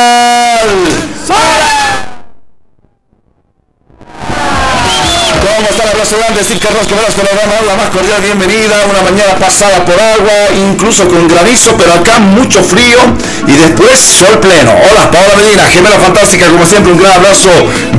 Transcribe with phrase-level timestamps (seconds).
[6.10, 8.82] Nos dan la más cordial bienvenida.
[8.90, 12.98] Una mañana pasada por agua, incluso con granizo, pero acá mucho frío
[13.46, 14.72] y después sol pleno.
[14.72, 17.52] Hola, Paola Medina, gemela fantástica, como siempre, un gran abrazo.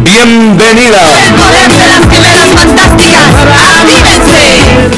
[0.03, 0.99] Bienvenida.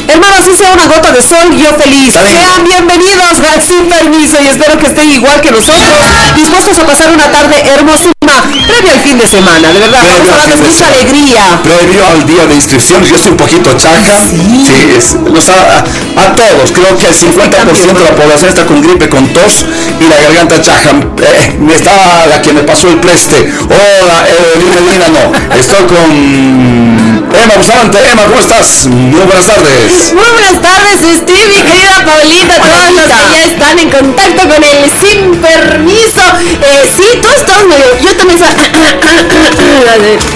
[0.09, 2.15] Hermanos, así sea una gota de sol, yo feliz.
[2.15, 6.01] Sean bienvenidos, sin permiso, y espero que estén igual que nosotros,
[6.35, 9.73] dispuestos a pasar una tarde hermosísima previa al fin de semana.
[9.73, 10.97] De verdad, Previo de mucha semana.
[10.97, 11.41] alegría.
[11.63, 14.19] Previo al día de inscripción, yo estoy un poquito chaca.
[14.29, 15.79] Sí, es- nos ha-
[16.17, 19.65] a, a todos, creo que el 50% de la población está con gripe, con tos
[20.01, 20.91] y la garganta chaja.
[21.23, 23.37] Eh, me está la que me pasó el preste.
[23.67, 25.57] Hola, Evelyn Medina, no.
[25.57, 27.02] Estoy con
[27.35, 27.99] Emma Bustamante.
[28.11, 28.87] Emma, ¿cómo estás?
[28.87, 30.13] Muy buenas tardes.
[30.13, 34.91] Muy buenas tardes, Stevie, querida Paulita, todos los que ya están en contacto con el
[35.01, 36.23] sin permiso.
[36.63, 37.87] Eh, sí, todos estamos medio.
[38.03, 38.53] Yo también estaba.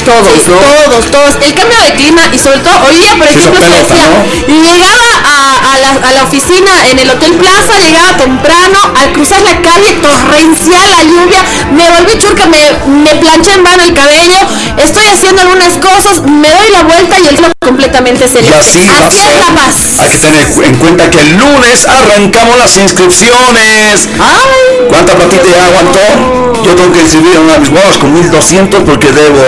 [0.05, 0.57] Todos, Sí, ¿no?
[0.59, 1.35] Todos, todos.
[1.43, 4.07] El cambio de clima y sobre todo hoy día, por ejemplo, se pelota, decía,
[4.47, 9.41] llegaba a, a la, a la oficina en el Hotel Plaza, llegaba temprano, al cruzar
[9.43, 11.43] la calle, torrencial la lluvia,
[11.73, 12.61] me volví churca, me,
[13.05, 14.39] me planché en vano el cabello,
[14.79, 18.87] estoy haciendo algunas cosas, me doy la vuelta y el cielo completamente se Y así
[18.87, 19.99] va Así es la paz.
[19.99, 24.09] Hay que tener en cuenta que el lunes arrancamos las inscripciones.
[24.19, 24.87] Ay.
[24.89, 26.63] ¿Cuánta platita ya aguantó?
[26.65, 29.39] Yo tengo que inscribir a una de mis bodas con 1200 porque debo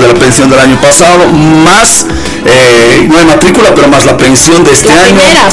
[0.00, 2.06] de la pensión del año pasado, más
[2.46, 5.04] eh, no hay matrícula, pero más la pensión de este La año.
[5.14, 5.48] primera.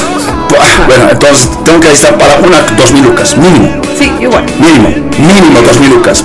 [0.86, 4.44] Bueno, entonces tengo que estar para una 2000 lucas, mínimo, Sí, igual.
[4.58, 6.24] mínimo, mínimo 2000 lucas.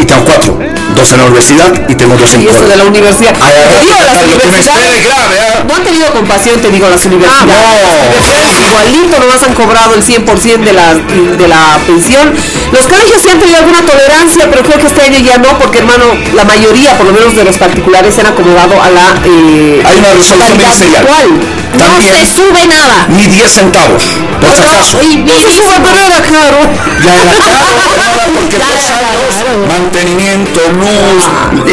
[0.00, 0.58] Y tengo cuatro,
[0.96, 3.34] dos en la universidad y tengo dos en Y eso de la universidad.
[3.40, 5.64] Ay, ay, Te digo, las universidades grave, ¿ah?
[5.68, 7.46] no han tenido compasión, te digo, las universidades.
[7.46, 7.52] no.
[7.52, 12.32] Las universidades Igualito nomás han cobrado el 100% de la, de la pensión.
[12.72, 15.78] Los colegios sí han tenido alguna tolerancia, pero creo que este año ya no, porque
[15.78, 16.04] hermano,
[16.34, 19.98] la mayoría, por lo menos de los particulares, se han acomodado a la eh, Hay
[19.98, 21.02] una resolución ministerial.
[21.02, 21.30] virtual.
[21.78, 23.06] También No se sube nada.
[23.08, 24.02] ni 10 centavos,
[24.40, 24.98] por si acaso.
[25.02, 26.58] Y No se sube, pero era caro.
[27.04, 31.24] Ya era caro, porque dos años, mantenimiento, luz,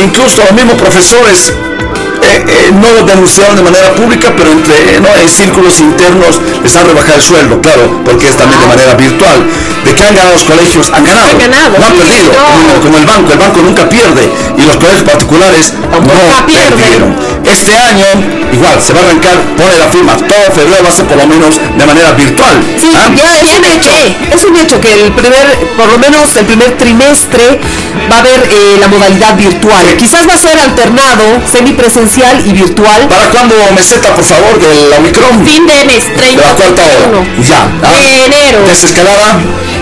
[0.04, 1.54] incluso los mismos profesores
[2.24, 6.76] eh, eh, no lo denunciaron de manera pública, pero entre no, en círculos internos les
[6.76, 9.46] han rebajado el sueldo, claro, porque es también de manera virtual.
[9.88, 10.92] ¿De qué han ganado los colegios?
[10.92, 12.44] Han ganado, Han ganado, no han sí, perdido, no.
[12.44, 14.28] como, como el banco, el banco nunca pierde
[14.58, 17.16] y los colegios particulares Tampoco no perdieron.
[17.46, 18.06] Este año,
[18.52, 21.28] igual, se va a arrancar, pone la firma, todo febrero va a ser por lo
[21.28, 22.56] menos de manera virtual.
[22.80, 23.08] Sí, ¿ah?
[23.16, 23.92] ya Es un hecho,
[24.36, 27.60] es un hecho que el primer, por lo menos el primer trimestre
[28.12, 29.86] va a haber eh, la modalidad virtual.
[29.98, 33.08] Quizás va a ser alternado, semipresencial y virtual.
[33.08, 35.46] ¿Para cuándo meseta, por favor, del Omicron?
[35.46, 37.26] Fin de mes, De 30 la cuarta hora.
[37.26, 37.44] 31.
[37.48, 37.64] Ya.
[37.84, 37.92] ¿ah?
[37.92, 38.60] De enero.
[38.68, 39.40] Desescalada.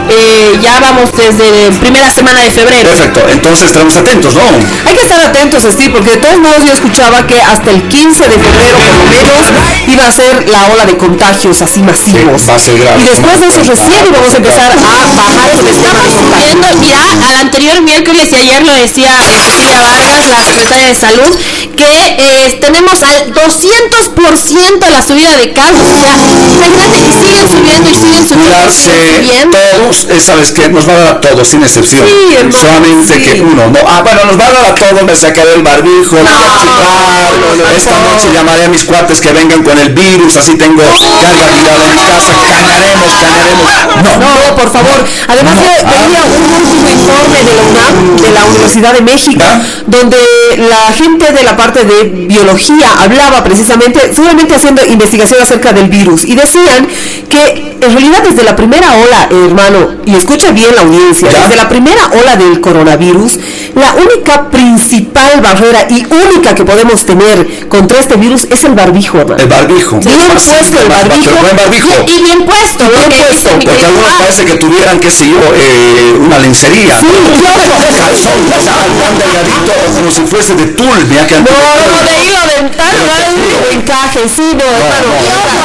[0.10, 2.90] Eh, ya vamos desde primera semana de febrero.
[2.90, 3.22] Perfecto.
[3.30, 4.42] Entonces estaremos atentos, ¿no?
[4.86, 8.24] Hay que estar atentos, Steve, porque de todos modos yo escuchaba que hasta el 15
[8.28, 9.46] de febrero, por lo menos,
[9.88, 12.42] iba a ser la ola de contagios así masivos.
[12.42, 13.02] Sí, va a ser grave.
[13.02, 17.36] Y después de eso recién íbamos a empezar a bajar el Estamos viendo, mira, al
[17.42, 21.38] anterior miércoles y ayer lo decía eh, Cecilia Vargas, la secretaria de Salud,
[21.76, 25.82] que eh, tenemos al 200% la subida de casos.
[25.82, 26.16] O sea,
[26.56, 28.70] imagínate que siguen subiendo y siguen subiendo.
[28.70, 29.58] y siguen subiendo.
[29.86, 32.04] Todos, eh, sabes que nos va a dar a todos sin excepción.
[32.08, 33.22] Sí, hermano, Solamente sí.
[33.22, 33.80] que uno, no.
[33.88, 37.76] Ah, bueno, nos va a dar a todos, me sacaré el barbijo, voy a chupar.
[37.76, 41.82] Esta noche llamaré a mis cuates que vengan con el virus, así tengo carga viral
[41.82, 43.66] en mi casa, cañaremos, cañaremos.
[43.96, 45.06] No, No, por favor.
[45.28, 49.44] Además, veía un último informe de la UNAM, de la Universidad de México,
[49.88, 50.18] donde
[50.58, 56.24] la gente de la parte de biología hablaba precisamente, seguramente haciendo investigación acerca del virus,
[56.24, 56.88] y decían
[57.30, 59.75] que en realidad desde la primera ola, hermano,
[60.06, 61.42] y escucha bien la audiencia, ¿Ya?
[61.44, 63.40] desde la primera ola del coronavirus,
[63.76, 69.20] la única principal barrera y única que podemos tener contra este virus es el barbijo,
[69.20, 69.42] hermano.
[69.42, 70.00] el barbijo.
[70.00, 71.22] Bien puesto el barbijo.
[71.26, 71.90] pero buen barbijo.
[72.08, 76.16] Y bien puesto, Bien porque puesto, Porque algunos parece que tuvieran, qué sé yo, eh,
[76.20, 76.96] una lencería.
[76.96, 81.42] Calzón, o sea, algo tan delgadito, o como si fuese de tul, mira que No,
[81.42, 82.96] no, de hilo dental,
[83.36, 83.72] juro.
[83.72, 85.10] encaje, sí, no, hermano.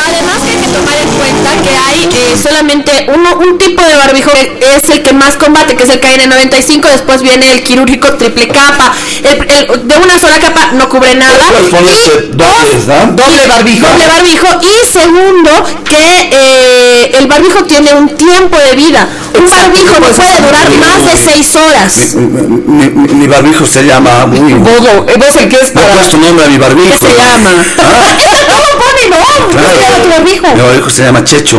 [0.06, 4.58] Además que tomar en cuenta que hay eh, solamente uno, un tipo de barbijo que
[4.76, 8.92] es el que más combate, que es el KN95, después viene el quirúrgico triple capa,
[9.22, 11.38] el, el- de una sola capa no cubre nada.
[11.50, 13.12] Puedes ponerse y ¿no?
[13.12, 13.86] Doble barbijo.
[13.86, 15.50] doble barbijo y segundo
[15.84, 19.08] que eh, el barbijo tiene un tiempo de vida.
[19.38, 22.14] Un barbijo no puede durar más de seis horas.
[22.14, 24.54] Mi, mi- mi barbijo se llama muy...
[24.54, 25.94] Bodo, eh, el que es No para...
[25.94, 26.90] puesto nombre a mi barbijo.
[26.90, 27.50] ¿Qué se llama?
[27.78, 28.16] ¿Ah?
[29.52, 30.46] ¿Cómo se llama tu barbijo?
[30.54, 31.58] Mi barbijo se llama Checho.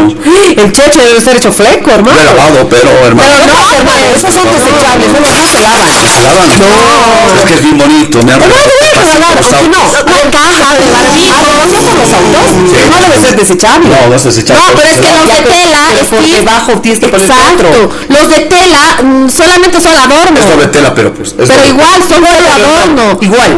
[0.57, 2.19] El checho debe ser hecho fleco, hermano.
[2.19, 3.29] He lavado, pero hermano.
[3.29, 5.89] Pero no, hermano, esos son desechables, no, no se lavan.
[6.13, 6.49] ¿Se lavan?
[6.59, 7.39] No.
[7.41, 8.23] Es que es bien bonito.
[8.23, 9.35] Me han No, no debe regalar,
[9.69, 9.81] no.
[10.01, 11.33] Una caja de barbijo.
[11.35, 12.45] Ah, ¿no hacía por los autos?
[12.91, 13.89] No debe ser desechable.
[13.89, 14.61] No, no es desechable.
[14.63, 17.91] No, pero es que los de tela, por debajo tienes que poner Exacto.
[18.09, 20.39] Los de tela mm, solamente son adorno.
[20.39, 21.29] Es doble tela, pero pues.
[21.37, 23.17] es Pero igual, son adorno.
[23.21, 23.51] Igual.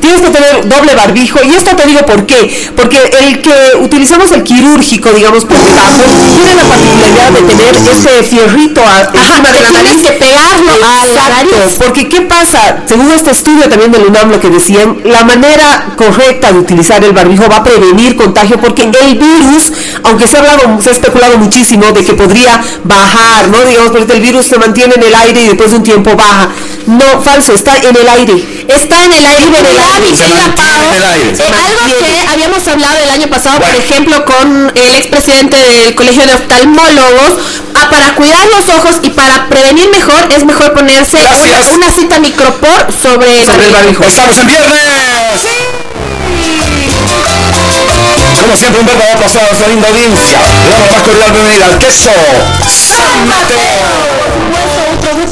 [0.00, 2.70] Tienes que tener doble barbijo y esto te digo por qué.
[2.76, 6.02] Porque el que utilizamos el quirúrgico, digamos, por debajo,
[6.34, 10.02] tiene la particularidad de tener ese fierrito a- encima de la nariz.
[10.02, 11.76] que pegarlo a la nariz.
[11.78, 12.78] porque ¿qué pasa?
[12.86, 14.50] Según este estudio también del UNAM lo que
[15.04, 19.72] la manera correcta de utilizar el barbijo va a prevenir contagio porque el virus,
[20.04, 23.64] aunque se ha hablado, se ha especulado muchísimo de que podría bajar, ¿no?
[23.64, 26.48] Digamos, porque el virus se mantiene en el aire y después de un tiempo baja.
[26.86, 28.64] No, falso, está en el aire.
[28.68, 29.46] Está en el aire.
[29.46, 33.74] Eh, algo que habíamos hablado el año pasado, Bueno.
[33.74, 37.38] por ejemplo, con el expresidente del Colegio de Oftalmólogos,
[37.74, 42.18] ah, para cuidar los ojos y para prevenir mejor, es mejor ponerse una, una cinta
[42.18, 44.04] micropor sobre, Sobre el barbijo.
[44.04, 44.80] Estamos en viernes.
[48.40, 50.38] Como siempre, un verdadero placer a nuestra linda audiencia.
[50.64, 52.10] Le damos la más cordial bienvenida al queso
[52.68, 54.71] San Mateo.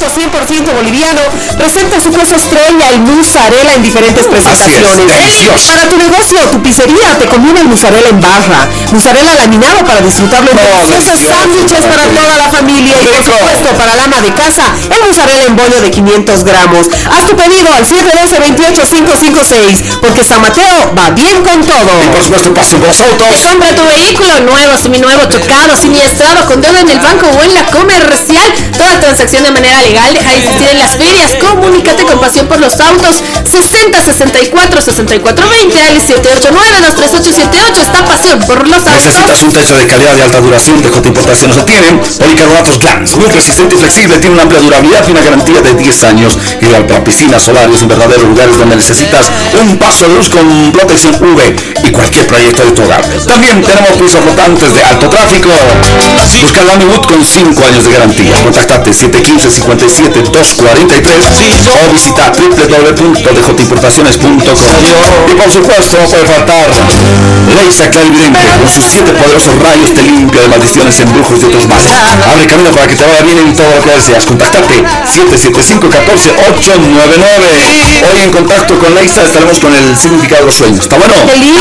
[0.00, 1.20] Producto 100% boliviano,
[1.58, 4.98] presenta su queso estrella, el mozzarella en diferentes presentaciones.
[5.66, 10.50] Para tu negocio tu pizzería te conviene el mozzarella en barra, mozzarella laminado para disfrutarlo
[10.50, 11.40] en Oh, deliciosos delicioso.
[11.40, 15.46] sándwiches para toda la familia y por supuesto para la ama de casa, el mozzarella
[15.46, 16.86] en bollo de 500 gramos.
[16.88, 21.90] Haz tu pedido al 712-28556 porque San Mateo va bien con todo.
[22.04, 23.26] Y por supuesto, pasión por los autos.
[23.48, 27.64] Compra tu vehículo nuevo, seminuevo, chocado, siniestrado, con deuda en el banco o en la
[27.66, 28.52] comercial.
[28.76, 31.34] Toda transacción de manera legal deja de existir en las ferias.
[31.40, 37.82] Comunícate con Pasión por los Autos 60 64 64 20 al 789 23878.
[37.82, 39.04] Está Pasión por los Autos.
[39.04, 41.98] Necesitas un techo de calidad de alta duración, de J Importaciones lo tienen.
[41.98, 46.04] Policarbonatos Glans, muy resistente y flexible, tiene una amplia durabilidad y una garantía de 10
[46.04, 46.38] años.
[46.60, 49.26] Ideal para piscinas, solarios, en verdaderos lugares donde necesitas
[49.60, 51.40] un paso de luz con protección UV
[51.84, 53.04] y cualquier proyecto de tu hogar.
[53.26, 55.48] También tenemos pisos flotantes de alto tráfico.
[56.42, 58.34] Busca la Wood con 5 años de garantía.
[58.42, 62.32] Contáctate 715-57-243 o visita
[63.40, 65.30] www.djimportaciones.com.
[65.30, 66.68] Y por supuesto, no puede faltar
[67.56, 71.82] Leisa Clarividente con sus 7 poderosos rayos te limpia de maldiciones, embrujos y otros más.
[72.32, 74.24] Abre camino para que te vaya bien en todo lo que deseas.
[74.26, 77.80] Contáctate 775-14-899.
[78.00, 80.80] Hoy en contacto con Leisa estaremos con el significado de los sueños.
[80.80, 81.12] ¿Está bueno?
[81.26, 81.60] ¡Qué lindo!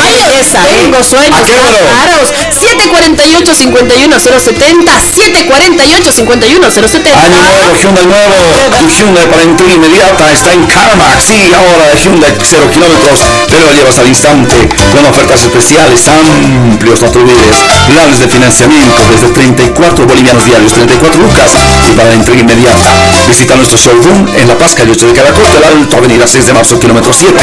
[0.00, 0.60] Ay, Esa.
[0.64, 1.84] Tengo sueños ¿A qué más número?
[1.84, 2.32] raros.
[2.54, 8.34] 748 51 070 748 51 070 Año nuevo, Hyundai nuevo,
[8.78, 13.70] tu Hyundai para entrega inmediata está en CarMax, sí, ahora Hyundai 0 kilómetros, te lo
[13.78, 14.56] llevas al instante,
[14.90, 21.52] con ofertas especiales, amplios, no te planes de financiamiento desde 34 bolivianos diarios, 34 lucas,
[21.88, 22.90] y para la entrega inmediata,
[23.28, 26.52] visita nuestro showroom en La Paz, calle 8 de Caracol, del Alto, avenida 6 de
[26.54, 27.34] marzo, kilómetro 7,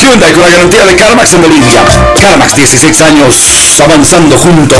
[0.00, 1.84] Hyundai con la garantía de CarMax en Bolivia,
[2.20, 3.34] CarMax 16 años,
[3.84, 4.78] avanzando juntos,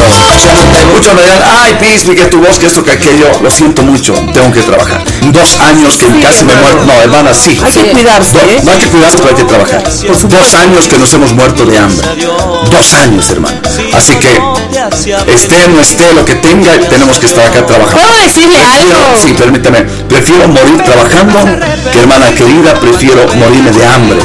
[0.92, 4.12] muchos me dirán, ay, Pismi, que tu voz, que esto, que aquello, lo siento mucho,
[4.34, 5.04] tengo que trabajar.
[5.30, 6.84] Dos años que casi me muero.
[6.84, 7.58] No, hermana, sí.
[7.64, 8.60] Hay que cuidarse, Do- ¿eh?
[8.64, 9.82] no hay que cuidarse, pero hay que trabajar.
[9.84, 12.06] Dos años que nos hemos muerto de hambre.
[12.70, 13.60] Dos años, hermano.
[13.94, 14.40] Así que,
[15.32, 18.00] esté, no esté, lo que tenga, tenemos que estar acá trabajando.
[18.02, 19.22] ¿Puedo decirle Prefiero- algo?
[19.26, 19.82] Sí, permítame.
[20.08, 21.38] Prefiero morir trabajando
[21.92, 24.18] que, hermana querida, prefiero morirme de hambre.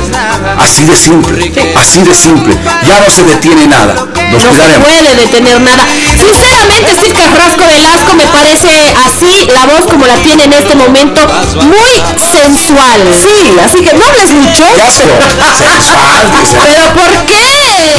[0.59, 1.51] Así de simple.
[1.75, 2.55] Así de simple.
[2.87, 3.93] Ya no se detiene nada.
[4.31, 5.85] Nos No se puede detener nada.
[6.17, 10.86] Sinceramente, Steve Carrasco Velasco me parece así, la voz como la tiene en este momento,
[10.89, 11.93] muy
[12.31, 13.01] sensual.
[13.13, 14.63] Sí, así que no hables mucho.
[14.87, 15.09] Asco.
[15.57, 16.25] Sensual.
[16.63, 17.47] ¿Pero por qué?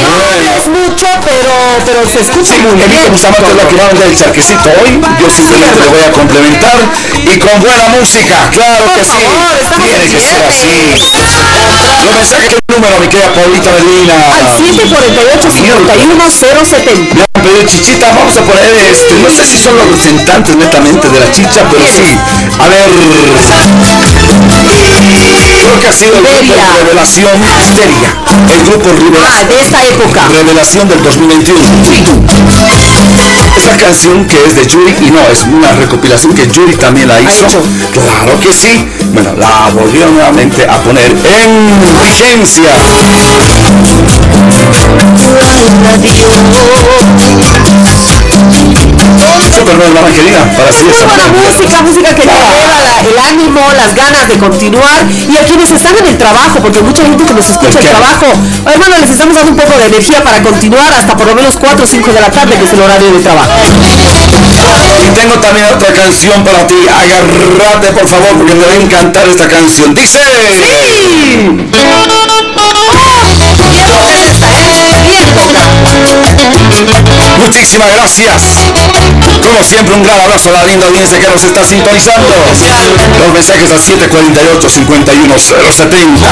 [0.02, 1.52] No hables mucho, pero,
[1.85, 2.90] pero se escucha muy bien.
[3.14, 5.00] Es la que va a vender el charquecito hoy.
[5.21, 6.78] Yo simplemente lo voy a complementar
[7.25, 8.50] y con buena música.
[8.52, 9.11] Claro que sí.
[9.11, 10.68] favor, estamos Tiene en que ser así.
[12.04, 14.15] Los mensajes, ¿qué número, mi querida Paulita Medina?
[14.39, 17.15] Al 748-51070.
[17.15, 21.09] Me han pedido chichita, vamos a poner este, no sé si son los representantes netamente
[21.09, 22.03] de la chicha, pero sí.
[22.61, 22.89] A ver.
[25.69, 26.65] Creo que ha sido el grupo Histeria.
[26.81, 28.11] Revelación Histeria.
[28.49, 29.49] El grupo Ah, Revelación.
[29.49, 30.21] de esta época.
[30.33, 31.61] Revelación del 2021.
[33.59, 37.21] Esa canción que es de Yuri, y no, es una recopilación que Yuri también la
[37.21, 37.45] hizo.
[37.47, 37.61] hecho.
[37.93, 38.89] Claro que sí.
[39.13, 42.73] Bueno, la volvieron nuevamente a poner en vigencia.
[49.09, 53.95] Hermana querida, para Es así muy buena música, música que te eleva el ánimo, las
[53.95, 57.49] ganas de continuar y a quienes están en el trabajo, porque mucha gente que nos
[57.49, 58.27] escucha en el trabajo,
[58.67, 61.85] hermano, les estamos dando un poco de energía para continuar hasta por lo menos 4
[61.85, 63.53] o 5 de la tarde, que es el horario de trabajo.
[65.07, 66.75] Y tengo también otra canción para ti.
[66.75, 69.95] Agárrate, por favor, porque te va a encantar esta canción.
[69.95, 70.19] Dice.
[77.45, 78.42] Muchísimas gracias.
[79.42, 82.35] Como siempre, un gran abrazo a la linda audiencia que nos está sintonizando.
[83.18, 86.26] Los mensajes al 748 51070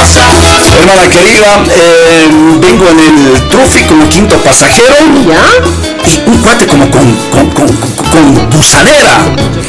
[0.80, 2.28] Hermana querida, eh,
[2.60, 4.94] vengo en el Trufi como quinto pasajero
[5.26, 5.42] ¿Ya?
[6.10, 9.16] y un cuate como con, con, con, con- con gusanera.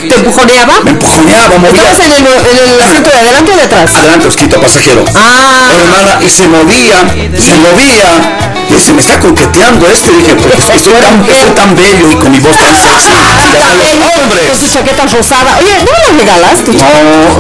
[0.08, 0.74] ¿Te empujoneaba?
[0.84, 1.82] Me empujoneaba, movía.
[1.92, 3.92] ¿Estabas en el, en el asiento de adelante o de atrás?
[3.96, 5.04] Adelante, os quito pasajero.
[5.16, 6.98] Ah, Hermana, y se movía,
[7.36, 8.10] se movía.
[8.72, 10.12] Y se me está coqueteando este.
[10.12, 13.12] Dije, porque estoy tan, estoy tan bello y con mi voz tan sexy.
[13.12, 14.42] con Hombre.
[14.60, 15.58] su chaqueta rosada.
[15.60, 16.72] Oye, ¿no me la regalaste?
[16.72, 16.80] No,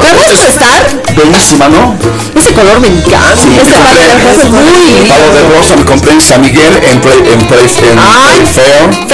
[0.03, 1.13] ¿Te vas a?
[1.15, 1.95] Bellísima, ¿no?
[2.35, 3.35] Ese color me encanta.
[3.41, 5.13] Sí, este me palo de rosa es muy lindo.
[5.13, 8.39] Palo de rosa me compré en San Miguel en Play, en Play, en Ay.
[8.53, 9.07] Play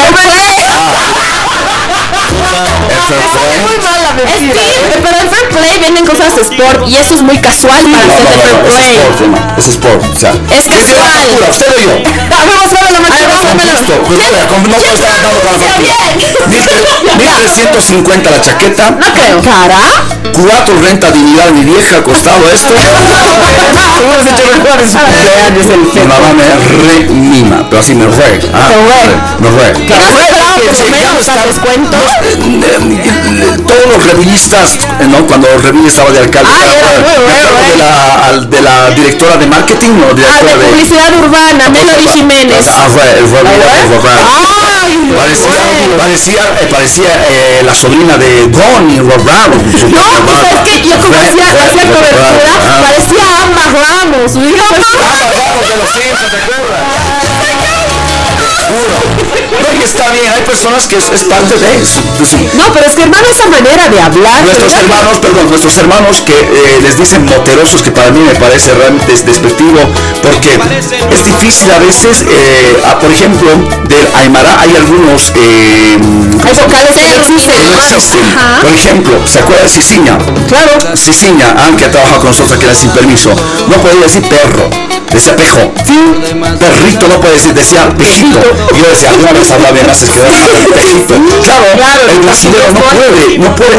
[2.53, 3.61] Fair.
[3.65, 4.53] Muy mala Es mentira.
[4.61, 8.13] que, pero en Fair Play venden cosas sport y eso es muy casual para no,
[8.13, 9.33] de Fair es Play.
[9.57, 10.31] es sport, o sea.
[10.31, 11.49] Es ¿quién tiene la casual.
[11.49, 11.91] ¿Usted o yo?
[11.91, 13.73] A ver, vamos a ver la Con máquina.
[13.73, 14.25] gusto, pues, no,
[14.69, 15.95] no puedo estar dando con la factura.
[16.47, 19.41] Mil tre- 1350 la chaqueta, No creo.
[19.41, 19.79] ¿Cara?
[20.33, 22.73] cuatro renta dignidad mi vieja ha costado esto.
[22.73, 28.05] Hemos hecho mejor en su cumpleaños el Mi mamá me re mima, pero así me
[28.05, 28.47] ruega.
[28.53, 29.37] Ah, Te ruega.
[29.39, 30.42] Me ruega.
[30.53, 31.97] ¿No por lo menos descuento?
[33.67, 34.77] todos los revillistas, eh,
[35.09, 35.25] ¿no?
[35.25, 36.57] Cuando Revilla estaba de alcalde, Ah,
[36.93, 36.99] de
[37.73, 37.77] eh.
[37.77, 40.23] la, al- de la directora de marketing o Ah, de
[40.67, 42.65] publicidad urbana, Melody Jiménez.
[42.69, 43.23] Ah, fue, Ay,
[45.15, 45.63] Parecía,
[45.97, 48.99] parecía, eh, parecía eh, la sobrina de Bonnie.
[48.99, 49.31] No, pues es
[50.69, 52.29] que yo como hacía, hacía cobertura,
[52.81, 54.31] parecía Amba Ramos.
[54.35, 56.81] Mira, Vamos de los Simpsons, ¿te acuerdas?
[58.73, 58.97] Juro.
[59.61, 62.71] No, y está bien, hay personas que es, es parte de su, de su- No,
[62.73, 64.43] pero es que hermano, esa manera de hablar.
[64.43, 64.81] Nuestros ¿verdad?
[64.83, 69.11] hermanos, perdón, nuestros hermanos que eh, les dicen moterosos, que para mí me parece realmente
[69.11, 69.79] des- despectivo,
[70.21, 70.57] porque
[71.11, 73.49] es difícil a veces, eh, a- por ejemplo,
[73.87, 78.37] del Aymara hay algunos eh, Hay vocales que no existen, que.
[78.37, 78.61] Ajá.
[78.61, 80.17] Por ejemplo, ¿se acuerda de Ciciña?
[80.47, 80.71] Claro.
[80.95, 83.29] Ciciña, ah, que ha trabajado con nosotros aquí era sin permiso,
[83.67, 84.69] no podía decir perro,
[85.11, 85.71] decía pejo.
[86.59, 88.39] Perrito no puede decir, decía pejito.
[88.73, 89.11] Y yo decía,
[89.43, 91.13] no les habla bien, que pejito.
[91.43, 93.75] Claro, Claro, el brasileño no puede, no puede,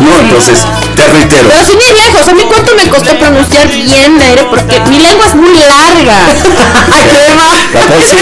[0.00, 0.58] no, entonces,
[0.96, 1.48] te reitero.
[1.48, 4.98] Pero sin ir lejos, a mí cuánto me costó pronunciar bien la R porque mi
[4.98, 6.18] lengua es muy larga.
[6.92, 8.20] Ay, qué La próxima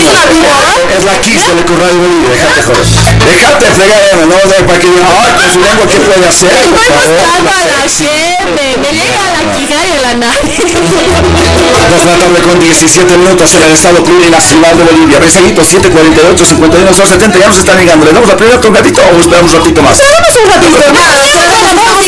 [0.96, 2.86] ¿Es la la Kiss del Corral Bolivia, déjate joder.
[3.30, 6.50] Déjate fregar, no sé para que digan, ay, con su lengua, ¿qué puede hacer?
[6.50, 10.58] Por favor, a la la gente, me llega a la quijada y a la nariz.
[11.90, 15.20] Dos de la tarde con 17 minutos en el estado plurinacional de Bolivia.
[15.20, 18.04] Mensajitos 748 51 70 ya nos están llegando.
[18.06, 19.96] ¿Le damos la primera tocadita o esperamos un ratito más?
[19.98, 20.76] Vamos un ratito,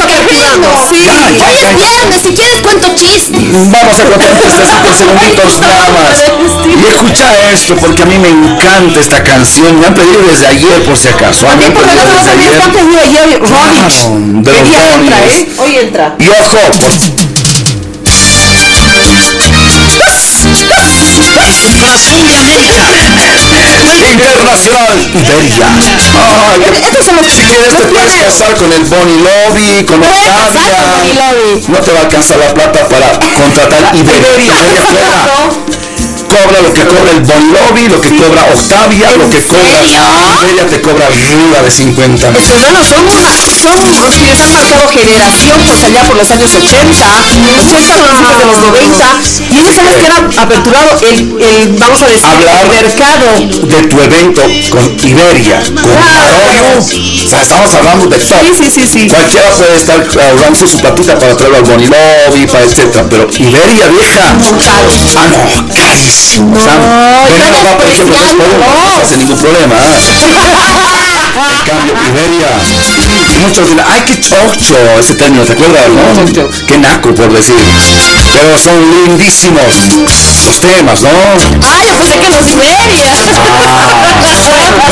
[0.02, 0.68] aperturando.
[0.90, 1.04] Sí.
[1.06, 3.52] Ya, ya, Hoy es viernes, si quieres cuento chistes.
[3.70, 6.14] Vamos a contar estos 5 segunditos nada más.
[6.66, 9.78] Y escucha esto porque a mí me encanta esta canción.
[9.80, 11.46] Me han pedido desde ayer por si acaso.
[11.56, 12.58] Me han porque pedido nosotros desde también ayer.
[12.58, 13.40] están pedido ayer.
[13.40, 13.72] Claro,
[14.42, 15.18] de Hoy los día entra.
[15.24, 15.48] ¿eh?
[15.58, 16.16] Hoy entra.
[16.18, 17.31] Y ojo, por-
[24.12, 25.66] Internacional Iberia.
[25.72, 30.80] Ay, Estos son los si quieres te puedes casar con el Bonnie Lobby, con Octavia.
[31.68, 34.52] No te va a alcanzar la plata para contratar Iberia.
[34.54, 35.81] Iberia fuera.
[36.32, 39.82] Cobra lo que cobra el Bonnie Lobby, lo que cobra Octavia, lo que cobra?
[40.42, 42.40] Iberia te cobra arriba de 50 mil.
[42.40, 46.50] Es que, hermano, son, una, son quienes han marcado generación pues allá por los años
[46.52, 47.06] 80,
[47.62, 49.20] 80 principios de los 90,
[49.50, 52.64] y ellos los que han aperturado el, el vamos a decir, Hablar.
[52.64, 53.26] el mercado.
[53.62, 58.38] de tu evento con Iberia, con Maroyo, o sea, estamos hablando de todo.
[58.40, 59.08] Sí, sí, sí, sí.
[59.08, 63.86] Cualquiera puede estar ahorrándose su platita para traerlo al Bonnie Lobby, para etcétera, pero Iberia
[63.88, 64.36] vieja,
[65.16, 66.21] ah no, carísimo.
[66.22, 69.74] Sea, No, veneno están va, por ejemplo, por uno, no se hace ningún problema.
[69.76, 69.88] ¿ah?
[71.32, 72.48] En cambio, Iberia,
[73.40, 75.88] muchos dirán, ay, qué chocho ese término, ¿te acuerdas?
[75.88, 76.48] No?
[76.66, 77.56] Qué naco por decir.
[78.34, 79.64] Pero son lindísimos
[80.44, 81.08] los temas, ¿no?
[81.08, 83.12] Ay, yo pensé que los Iberia.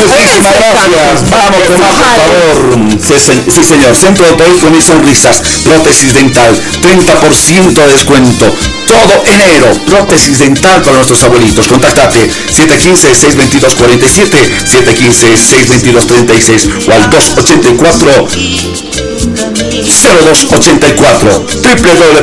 [0.01, 1.31] Muchísimas gracias.
[1.31, 3.45] Vamos, Tomás, por favor.
[3.55, 3.97] Sí, señor.
[3.97, 5.43] Centro de País con mis sonrisas.
[5.65, 6.55] Prótesis dental.
[6.83, 8.55] 30% de descuento.
[8.91, 9.73] Todo enero.
[9.87, 11.69] Prótesis dental para nuestros abuelitos.
[11.69, 19.10] Contáctate 715-622-47, 715-622-36 o al 284
[19.83, 21.47] 0284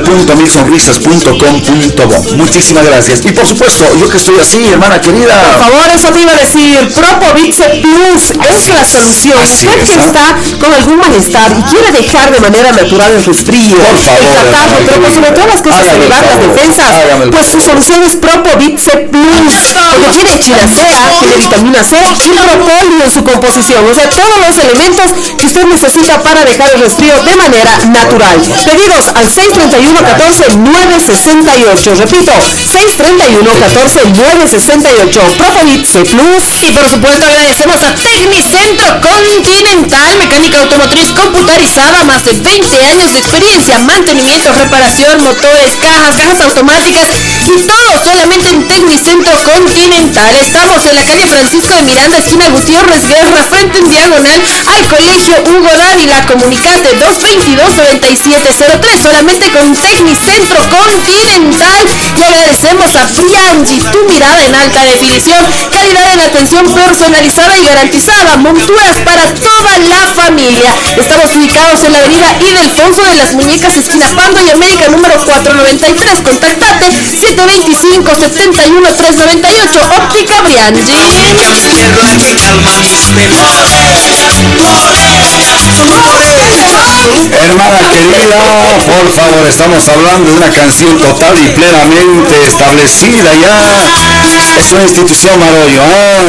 [0.06, 3.26] www.milsonrisas.com.bo Muchísimas gracias.
[3.26, 5.34] Y por supuesto, yo que estoy así, hermana querida.
[5.58, 6.94] Por favor, eso te iba a decir.
[6.94, 9.44] Propovice Plus es la solución.
[9.44, 10.06] Usted es, que ¿ah?
[10.06, 14.34] está con algún malestar y quiere dejar de manera natural el resfrío, Por favor, el
[14.34, 16.88] catarro, pero por sobre todas las cosas, elevar las defensas,
[17.32, 19.54] pues su solución es Propovice Plus.
[19.98, 23.86] Porque tiene chinacea, tiene vitamina C y propóleo en su composición.
[23.90, 25.06] O sea, todos los elementos
[25.38, 28.38] que usted necesita para dejar el resfrío de manera natural.
[28.66, 31.96] Pedidos al 631 14 968.
[31.96, 32.32] Repito,
[32.72, 35.22] 631 14 968.
[35.38, 36.44] Propovice Plus.
[36.62, 43.20] Y por supuesto agradecemos a Tecnicentro Continental, mecánica automotriz computarizada, más de 20 años de
[43.20, 47.08] experiencia, mantenimiento, reparación, motores, cajas, cajas automáticas
[47.48, 50.36] y todo solamente en Tecnicentro Continental.
[50.36, 55.36] Estamos en la calle Francisco de Miranda, esquina Gutiérrez Guerra, frente en diagonal al colegio
[55.48, 56.26] Hugo Dávila.
[56.28, 56.98] Comunicate
[57.38, 61.86] 222-9703, solamente con Tecnicentro Continental.
[62.18, 68.38] Y agradecemos a Priangi, tu mirada en alta definición, calidad en atención personalizada y garantizada,
[68.38, 70.74] monturas para toda la familia.
[70.98, 76.22] Estamos ubicados en la avenida Idelfonso de las Muñecas, esquina Pando y América número 493.
[76.22, 80.82] Contactate 725-71-398, Óptica Briangi.
[87.44, 88.40] Hermana querida,
[88.86, 93.62] por favor, estamos hablando de una canción total y plenamente establecida ya.
[94.60, 95.82] Es una institución Marollo.
[95.84, 96.22] ¿ah?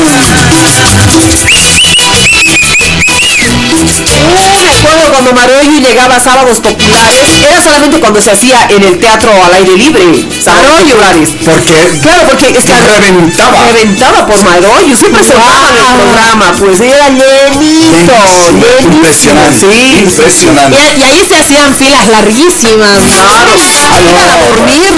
[3.99, 8.83] Uh, me acuerdo cuando Maroyo llegaba a sábados populares, era solamente cuando se hacía en
[8.85, 10.05] el teatro al aire libre.
[10.47, 11.31] Maroyo, populares.
[11.45, 13.59] Porque Claro, porque es que Reventaba.
[13.73, 18.15] Reventaba por Maroyo, siempre se daba en el programa, pues era llenito,
[18.53, 18.97] llenito.
[18.97, 20.79] impresionante, Sí, impresionante.
[20.79, 22.99] Y, y ahí se hacían filas larguísimas.
[22.99, 24.93] Claro, iban a dormir.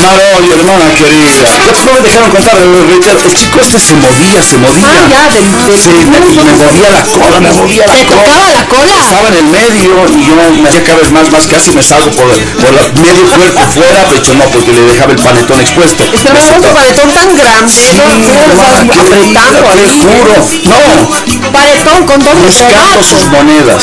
[0.00, 1.30] Marollo, hermana querida.
[1.40, 4.86] Ya no me dejaron contar, el, chico este se movía, se movía.
[4.86, 8.19] Ah, ya, del, del Sí, me, me movía la cola, me movía la ¿Te cola.
[8.26, 8.94] La cola?
[9.00, 12.10] Estaba en el medio y yo me hacía cada vez más, más, casi me salgo
[12.12, 16.04] por, por la- medio cuerpo fuera, pero no, porque le dejaba el panetón expuesto.
[16.12, 18.04] Es que no Me era un paletón tan grande, Sí, ¿no?
[18.04, 20.34] ¿Cómo lo hermana estás querida, apretando te juro.
[20.70, 23.82] No, Paretón con doble buscando sus monedas,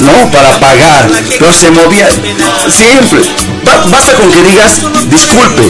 [0.00, 0.30] ¿no?
[0.30, 1.10] Para pagar.
[1.38, 2.08] Pero se movía
[2.70, 3.20] siempre.
[3.64, 5.62] Ba- basta con que digas, disculpe.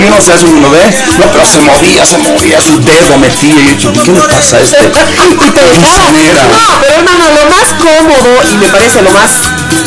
[0.00, 0.82] Yo no sé, hace uno ve.
[1.18, 3.54] No, pero se movía, se movía, su dedo metía.
[3.54, 4.76] Y yo, ¿qué le pasa a este?
[5.46, 6.10] Y te dejaba.
[6.46, 9.30] No, pero hermano, lo más cómodo y me parece lo más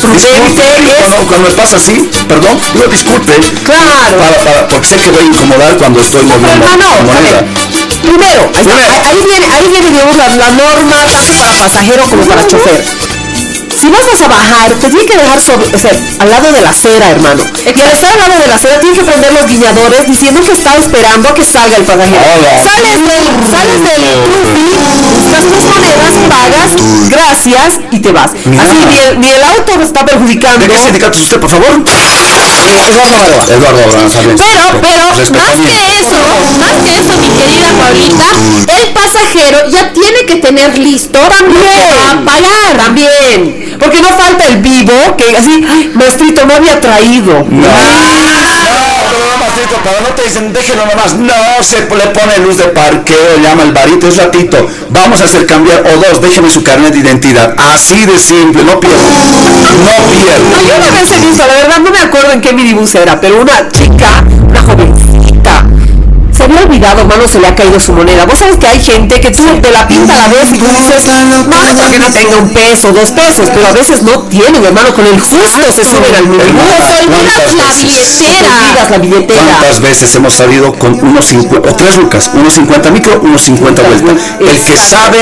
[0.00, 3.32] prudente es cuando, cuando me pasa así, perdón, digo disculpe.
[3.64, 4.16] Claro.
[4.18, 7.40] Para, para, porque sé que voy a incomodar cuando estoy moviendo a moneda.
[7.40, 7.44] ver,
[8.02, 8.92] primero, ahí, está, Primero.
[8.92, 12.84] ahí- ahí viene, ahí viene digamos, la, la norma tanto para pasajero como para chofer.
[13.78, 16.70] Si vas a bajar, te tiene que dejar sobre, o sea, al lado de la
[16.70, 17.42] acera, hermano.
[17.64, 20.52] Y al estar al lado de la acera, tienes que prender los guiñadores diciendo que
[20.52, 22.20] está esperando a que salga el pasajero.
[22.20, 22.50] Hola.
[22.62, 26.70] Sales del, sales del buscas tus monedas, pagas,
[27.08, 28.32] gracias y te vas.
[28.44, 28.62] Mira.
[28.64, 30.66] Así ni el, ni el auto está perjudicando.
[30.66, 31.70] ¿De qué sindicato es usted, por favor?
[31.70, 33.52] Eduardo.
[33.52, 33.82] Eduardo.
[34.36, 36.20] Pero, pero, más que eso,
[36.58, 38.28] más que eso, mi querida Paulita,
[38.80, 41.64] el pasajero ya tiene que tener listo También.
[42.10, 42.76] a pagar.
[42.76, 43.69] También.
[43.80, 47.32] Porque no falta el vivo que así, "Ay, maestrito, no había traído.
[47.32, 47.68] No,
[49.10, 51.14] pero no, Mastrito, pero no te dicen, déjelo nomás.
[51.14, 54.68] No, se le pone luz de parqueo, llama el varito, es ratito.
[54.90, 57.54] Vamos a hacer cambiar, o dos, déjeme su carnet de identidad.
[57.74, 58.98] Así de simple, no pierdo.
[59.00, 60.68] No No, pierdo.
[60.68, 63.40] yo una vez he visto, la verdad no me acuerdo en qué minibús era, pero
[63.40, 65.64] una chica, una jovencita,
[66.40, 68.24] se había olvidado, hermano, se le ha caído su moneda.
[68.24, 70.64] Vos sabes que hay gente que tú te la pinta a la vez y tú
[70.64, 74.94] dices, no, porque no tenga un peso, dos pesos, pero a veces no tienen, hermano,
[74.94, 77.64] con el justo se suben al Te olvidas ¿cuántas la?
[77.68, 79.42] Te olvidas la billetera.
[79.58, 83.82] ¿Cuántas veces hemos salido con unos 50, o tres lucas, unos 50 micro, unos 50
[83.82, 84.12] vuelta?
[84.40, 85.18] El que sabe,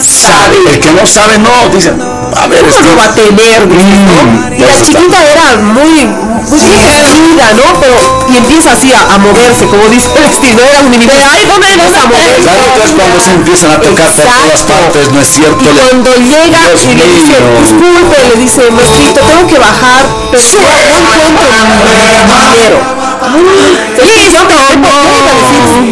[0.00, 0.56] sabe.
[0.72, 1.50] El que no sabe, no.
[1.74, 3.66] Dicen, a ver, ¿Cómo es lo va a tener?
[3.68, 3.74] ¿no?
[3.74, 6.06] Mm, Y la chiquita era muy,
[6.48, 7.80] muy divertida, ¿no?
[7.80, 11.14] Pero, y empieza así a, a moverse, como dice el estilo, era un minibús.
[11.32, 12.42] Ay, ¿dónde vas a moverse?
[12.42, 15.58] Claro, entonces cuando se empiezan a tocar por todas partes, no es cierto.
[15.62, 20.42] Y cuando llega Dios y le dice, disculpe, le dice, maestrito, tengo que bajar, pero
[20.42, 22.78] no, no encuentro mi dinero.
[24.02, 24.38] Listo,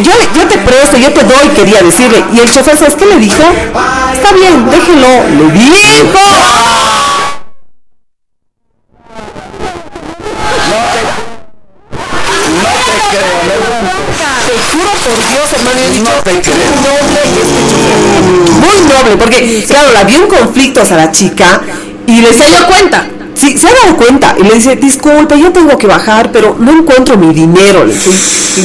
[0.03, 2.23] yo, yo te presto, yo te doy, quería decirle.
[2.33, 3.43] Y el chofer, ¿sabes qué le dijo?
[4.13, 5.07] Está bien, déjelo.
[5.37, 6.19] Le dijo.
[12.61, 12.71] No
[14.47, 15.90] Te juro por Dios, hermano, yo he dicho, No te qué creo.
[15.90, 15.90] noble este chofer.
[18.59, 21.61] Muy noble, porque claro, la vio en conflictos a la chica
[22.07, 23.05] y le Se dio cuenta.
[23.33, 26.71] Sí, se ha dado cuenta y le dice, disculpe, yo tengo que bajar, pero no
[26.71, 27.85] encuentro mi dinero.
[27.85, 28.13] Le estoy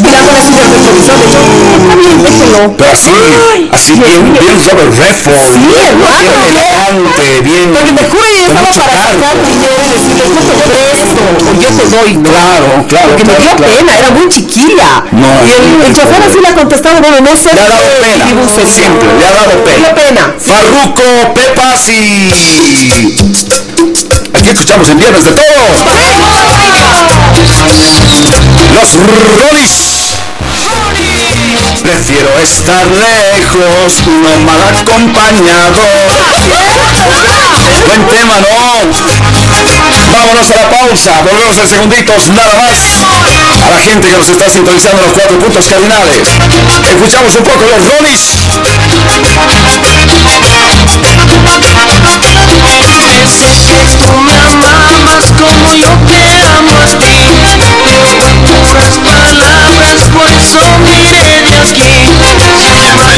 [0.02, 1.40] mirándole así del retrovisor, le digo,
[1.80, 2.76] está bien, déjelo.
[2.76, 3.10] Pero así,
[3.54, 4.40] Ay, así bien, mío.
[4.42, 5.38] bien Robert Redford.
[5.54, 6.56] Sí, hermano, Bien bien.
[6.56, 7.66] elegante, bien.
[7.72, 10.34] Porque te juro, yo estaba para sacar dinero y decirle, yo
[11.26, 12.22] o yo te doy.
[12.22, 13.08] Claro, claro.
[13.08, 13.74] Porque me dio claro.
[13.76, 15.04] pena, era muy chiquilla.
[15.12, 17.54] No, y el, el chofer así le ha contestado, bueno, no sé.
[17.54, 18.24] Le ha dado pena.
[18.66, 19.94] Simple, le ha dado pena.
[19.94, 20.34] pena.
[20.38, 22.30] Farruco, Pepas y...
[24.34, 25.76] Aquí escuchamos en Viernes de Todos.
[28.74, 29.86] Los Rollis.
[31.82, 35.82] Prefiero estar lejos, no mal acompañado.
[37.86, 39.35] Buen tema, ¿no?
[40.12, 42.78] Vámonos a la pausa, volvemos en segunditos, nada más.
[43.66, 46.28] A la gente que nos está sintonizando en los cuatro puntos cardinales.
[46.88, 48.20] Escuchamos un poco los Rollis.
[53.26, 57.14] Sé que tú me amabas como yo te amo a ti
[58.04, 58.28] Pero
[58.62, 63.16] puras palabras, por eso miré de aquí para no volver jamás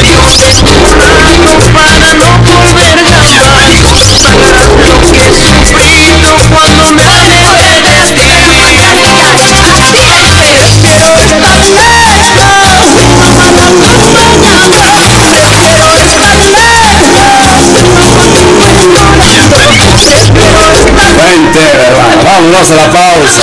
[22.25, 23.43] Vámonos a la pausa.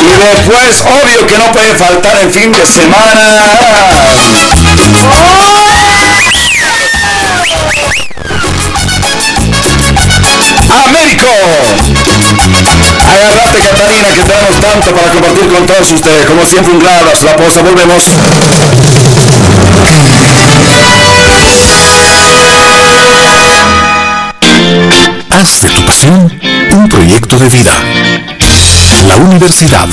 [0.00, 3.44] Y después, obvio que no puede faltar el fin de semana.
[10.86, 11.26] Américo.
[13.10, 16.26] Agarrate Catalina que tenemos tanto para compartir con todos ustedes.
[16.26, 17.26] Como siempre un gran abrazo.
[17.26, 18.04] La pausa, volvemos.
[25.30, 28.43] Haz de tu pasión un proyecto de vida.
[29.14, 29.88] La Universidad.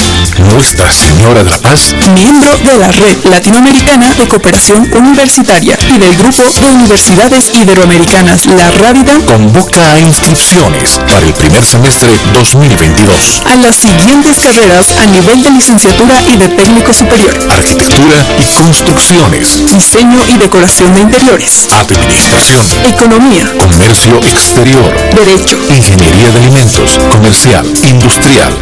[0.51, 1.93] Nuestra Señora de la Paz.
[2.15, 8.71] Miembro de la Red Latinoamericana de Cooperación Universitaria y del Grupo de Universidades Iberoamericanas La
[8.71, 13.41] Rábida convoca a inscripciones para el primer semestre 2022.
[13.45, 19.65] a las siguientes carreras a nivel de licenciatura y de técnico superior, Arquitectura y construcciones,
[19.71, 28.57] diseño y decoración de interiores, administración, economía, comercio exterior, derecho, ingeniería de alimentos, comercial, industrial,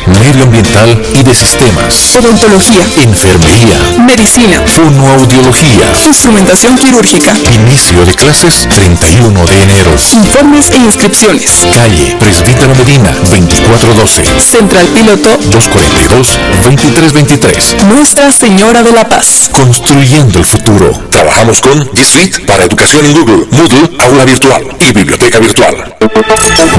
[0.50, 5.86] medioambiental y de sistemas, odontología, enfermería, medicina, fonoaudiología.
[6.06, 9.92] instrumentación quirúrgica, Inicio de clases 31 de enero.
[10.14, 11.66] informes e inscripciones.
[11.76, 17.84] Calle Presbítero Medina 2412 Central Piloto 242-2323.
[17.94, 19.50] Nuestra Señora de la Paz.
[19.52, 20.92] Construyendo el futuro.
[21.12, 25.96] Trabajamos con G Suite para educación en Google, Moodle, aula virtual y biblioteca virtual.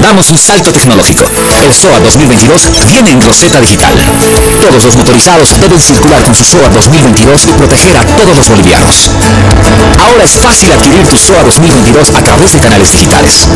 [0.01, 1.23] Damos un salto tecnológico.
[1.63, 3.93] El SOA 2022 viene en Rosetta Digital.
[4.61, 9.11] Todos los motorizados deben circular con su SOA 2022 y proteger a todos los bolivianos.
[10.01, 13.47] Ahora es fácil adquirir tu SOA 2022 a través de canales digitales.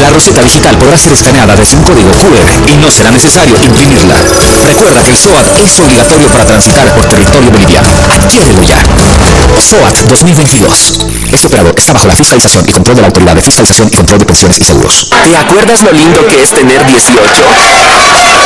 [0.00, 4.16] La Rosetta Digital podrá ser escaneada desde un código QR y no será necesario imprimirla.
[4.64, 7.88] Recuerda que el SOAT es obligatorio para transitar por territorio boliviano.
[8.14, 8.82] Adquiérelo ya.
[9.60, 11.06] SOAT 2022.
[11.32, 14.18] Este operador está bajo la fiscalización y control de la Autoridad de Fiscalización y Control
[14.18, 15.08] de Pensiones y Seguros.
[15.10, 18.45] ¿Te acuerdas lo lindo que es tener 18?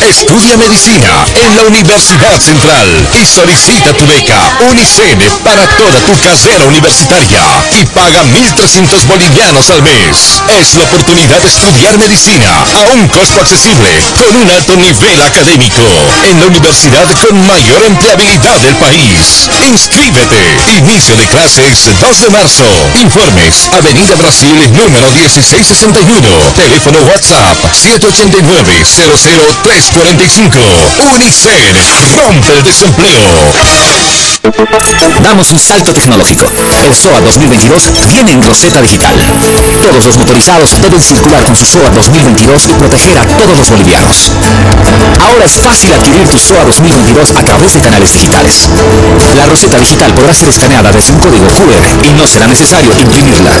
[0.00, 4.36] Estudia medicina en la Universidad Central y solicita tu beca
[4.68, 10.42] Unicene para toda tu carrera universitaria y paga 1.300 bolivianos al mes.
[10.60, 15.82] Es la oportunidad de estudiar medicina a un costo accesible con un alto nivel académico
[16.24, 19.48] en la universidad con mayor empleabilidad del país.
[19.66, 20.42] Inscríbete.
[20.78, 22.64] Inicio de clases 2 de marzo.
[23.00, 26.28] Informes Avenida Brasil número 1661.
[26.54, 28.84] Teléfono WhatsApp 789
[29.92, 30.58] 00345
[31.14, 31.52] Unicen.
[32.16, 33.30] Rompe el desempleo.
[35.22, 36.46] Damos un salto tecnológico.
[36.84, 39.14] El SOA 2022 viene en Roseta Digital.
[39.82, 44.32] Todos los motorizados deben circular con su SOA 2022 y proteger a todos los bolivianos.
[45.20, 48.68] Ahora es fácil adquirir tu SOA 2022 a través de canales digitales.
[49.36, 53.52] La Roseta Digital podrá ser escaneada desde un código QR y no será necesario imprimirla.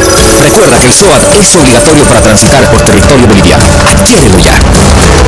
[0.42, 3.64] Recuerda que el SOAT es obligatorio para transitar por territorio boliviano.
[3.90, 4.54] Adquiérelo ya.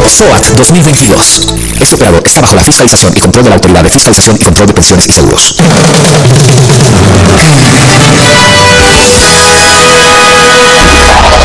[0.08, 0.87] SOAT 2022.
[0.88, 4.68] Este operado está bajo la fiscalización y control de la Autoridad de Fiscalización y Control
[4.68, 5.54] de Pensiones y Seguros.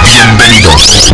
[0.06, 1.14] Bienvenidos.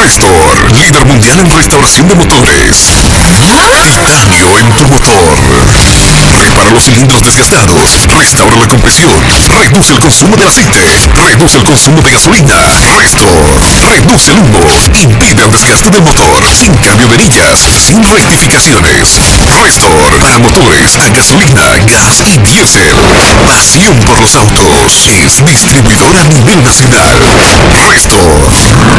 [0.00, 2.92] Restor, líder mundial en restauración de motores.
[3.82, 5.34] Titanio en tu motor.
[6.28, 8.06] Repara los cilindros desgastados.
[8.16, 9.10] Restaura la compresión.
[9.58, 10.80] Reduce el consumo de aceite.
[11.24, 12.54] Reduce el consumo de gasolina.
[12.96, 13.26] Restor.
[13.90, 14.60] Reduce el humo.
[14.94, 16.42] Impide el desgaste del motor.
[16.54, 17.60] Sin cambio de anillas.
[17.78, 19.18] Sin rectificaciones.
[19.62, 20.18] Restor.
[20.20, 22.94] Para motores a gasolina, gas y diésel.
[23.46, 25.06] Pasión por los autos.
[25.06, 27.16] Es distribuidor a nivel nacional.
[27.90, 28.18] Restor.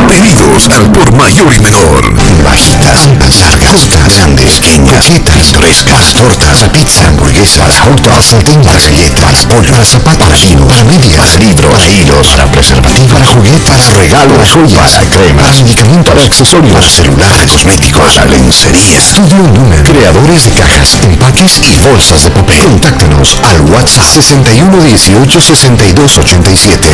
[0.07, 2.13] Pedidos al por mayor y menor.
[2.43, 3.07] Bajitas,
[3.39, 5.05] largas, grandes, pequeñas,
[5.53, 12.27] frescas, tortas, pizza, hamburguesas, hot dogs, salteñas, galletas, pollo, zapatos, vino, para medias, libros, hilos,
[12.27, 16.89] para preservativos, para juguetes, para regalos, para joyas, para cremas, para medicamentos, para accesorios, para
[16.89, 18.97] celular, para cosméticos, para lencería.
[18.97, 22.63] Estudio Numen, creadores de cajas, empaques y bolsas de papel.
[22.63, 26.89] Contáctanos al WhatsApp 61 18 62 87.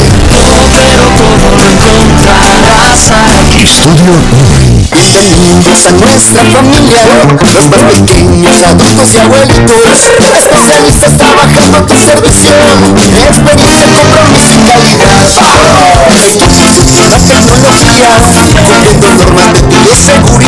[3.62, 4.86] Estudio Numen.
[4.92, 12.52] Bienvenidos a nuestra familia, los más pequeños, adultos y abuelitos, especialistas trabajando a tu servicio,
[13.30, 15.16] experiencia, compromiso y calidad.
[17.10, 18.10] La tecnología,
[18.62, 20.45] cumpliendo normas de bioseguridad,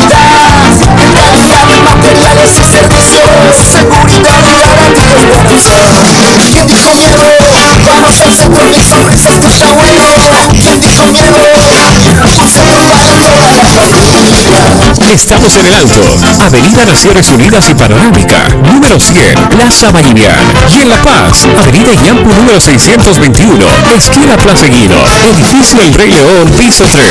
[15.13, 16.01] Estamos en el Alto,
[16.45, 20.35] Avenida Naciones Unidas y Panorámica, número 100, Plaza Bolivian.
[20.75, 23.65] Y en La Paz, Avenida Yampu número 621,
[23.97, 24.95] esquina Plaza Guido,
[25.31, 27.05] edificio El Rey León, piso 3.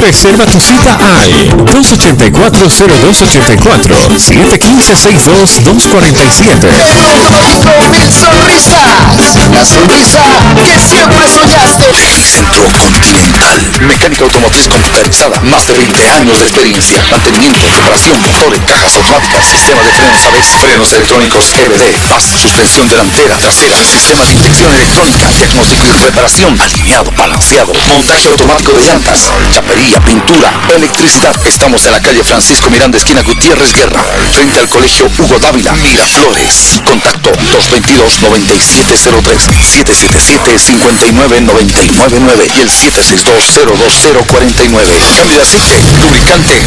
[0.00, 1.32] Reserva tu cita al
[1.66, 6.60] 284-0284, 715-62-247.
[6.60, 10.20] Tecnológico Mil Sonrisas, la sonrisa
[10.64, 11.84] que siempre soñaste.
[12.24, 13.60] Centro Continental.
[13.86, 15.40] Mecánica automotriz computarizada.
[15.42, 17.02] Más de 20 años de experiencia.
[17.24, 23.38] Mantenimiento, reparación, motores, cajas automáticas, sistema de frenos ABS, frenos electrónicos EBD, PAS, suspensión delantera,
[23.38, 30.00] trasera, sistema de inyección electrónica, diagnóstico y reparación, alineado, balanceado, montaje automático de llantas, chapería,
[30.00, 31.34] pintura, electricidad.
[31.46, 36.82] Estamos en la calle Francisco Miranda, esquina Gutiérrez Guerra, frente al colegio Hugo Dávila, Miraflores.
[36.84, 44.84] Contacto 222-9703, 777-59999 y el 762-02049.
[45.16, 46.62] Cambio de aceite, lubricante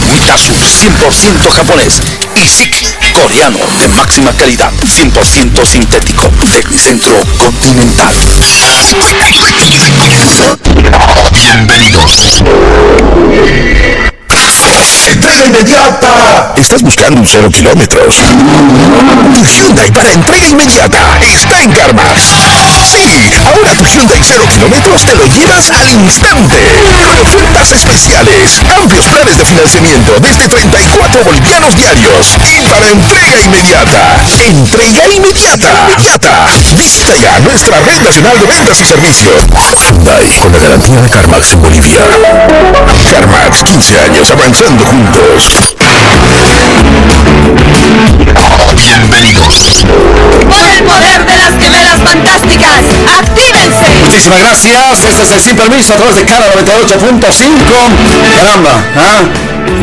[0.47, 2.01] Mitasu, 100% japonés.
[2.35, 6.29] Y SIC, coreano, de máxima calidad, 100% sintético.
[6.51, 8.13] Tecnicentro Continental.
[11.31, 12.41] Bienvenidos.
[15.07, 16.53] ¡Entrega inmediata!
[16.55, 18.15] ¿Estás buscando un cero kilómetros?
[19.33, 22.66] Tu Hyundai para entrega inmediata está en Carmax.
[23.47, 26.57] Ahora tu Hyundai cero kilómetros te lo llevas al instante.
[27.03, 32.35] Con ofertas especiales, amplios planes de financiamiento desde 34 bolivianos diarios.
[32.43, 34.19] Y para entrega inmediata.
[34.47, 35.71] Entrega inmediata.
[35.87, 36.47] Inmediata.
[36.75, 39.45] Visita ya nuestra red nacional de ventas y servicios.
[39.87, 42.01] Hyundai, con la garantía de Carmax en Bolivia.
[43.11, 45.75] Carmax, 15 años avanzando juntos.
[48.75, 49.85] Bienvenidos.
[50.49, 52.83] Por el poder de las gemelas fantásticas,
[53.37, 53.87] ¡actívense!
[54.05, 55.03] Muchísimas gracias.
[55.05, 57.53] Este es el Sin Permiso a través de Cara 98.5.
[58.35, 59.21] Caramba, ¿ah?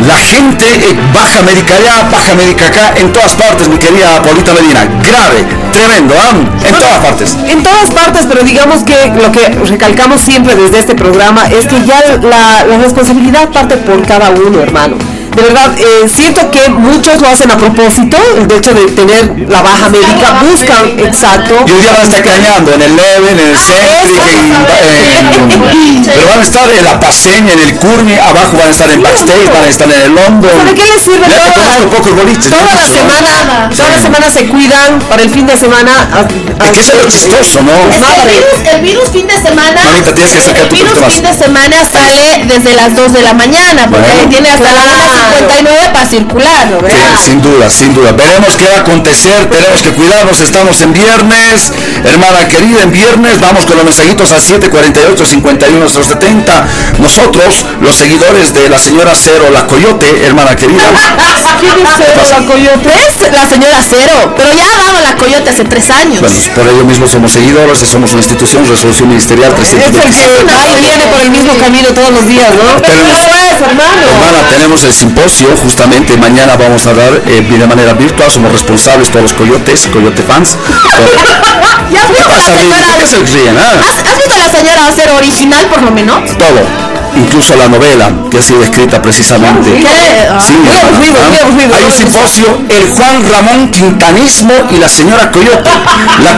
[0.07, 4.53] La gente eh, baja América allá, baja América acá, en todas partes, mi querida Paulita
[4.55, 4.85] Medina.
[5.03, 6.35] Grave, tremendo, ¿ah?
[6.67, 7.37] En todas partes.
[7.49, 11.85] En todas partes, pero digamos que lo que recalcamos siempre desde este programa es que
[11.85, 14.97] ya la, la responsabilidad parte por cada uno, hermano.
[15.35, 19.63] De verdad, eh, siento que muchos lo hacen a propósito, el hecho de tener la
[19.63, 21.55] baja médica, buscan, exacto.
[21.67, 24.23] Y hoy día van a estar cañando en el Leven, en el Centric,
[24.83, 28.71] en, en- pero van a estar en la Paseña, en el Curmi, abajo van a
[28.71, 30.51] estar en Backstage, van a estar en el London.
[30.57, 32.51] ¿Sabe qué les sirve Ya toda pocos boliches.
[32.51, 33.71] toda la semana?
[33.77, 36.09] Toda la semana se cuidan para el fin de semana.
[36.13, 36.19] a-
[36.63, 37.73] a- Es que eso es lo chistoso, ¿no?
[37.91, 39.81] Es que el virus, el virus fin de semana.
[39.85, 43.23] Mamita, tienes que sacar el tu virus fin de semana sale desde las 2 de
[43.23, 44.29] la mañana, porque Bueno.
[44.31, 44.83] tiene hasta la
[45.25, 45.49] Claro.
[45.49, 46.89] 1.59 para circular, ¿no?
[46.89, 48.13] Sí, sin duda, sin duda.
[48.13, 51.73] Veremos qué va a acontecer, tenemos que cuidarnos, estamos en viernes,
[52.05, 56.67] hermana querida, en viernes, vamos con los mensajitos al 748 51 70
[56.99, 60.85] Nosotros, los seguidores de la señora Cero, la Coyote, hermana querida,
[61.61, 62.89] ¿Quién es Cero, la coyote?
[63.09, 66.21] Es la señora Cero, pero ya ha dado la coyote hace tres años.
[66.21, 70.47] bueno, por ello mismo somos seguidores, somos una institución, resolución ministerial Es el 325.
[70.75, 72.83] que viene por el mismo camino todos los días, ¿no?
[72.83, 74.03] Tenemos- ¿Cómo es, hermano?
[74.03, 79.11] Hermana, tenemos el simposio, justamente mañana vamos a dar eh, de manera virtual, somos responsables
[79.11, 80.57] todos los coyotes, coyote fans.
[81.93, 82.87] ¿Ya has visto ¿Qué la señora?
[82.91, 83.73] ¿Por qué se ríen, ah?
[84.11, 86.17] ¿Has, visto la señora Cero original por lo menos?
[86.37, 86.61] todo,
[87.17, 89.71] incluso la novela que ha sido escrita precisamente.
[89.81, 90.29] ¿Qué?
[90.41, 90.55] Sí.
[91.75, 95.71] Hay un simposio, el Juan Ramón Quintanismo y la señora Coyote.
[96.23, 96.37] La-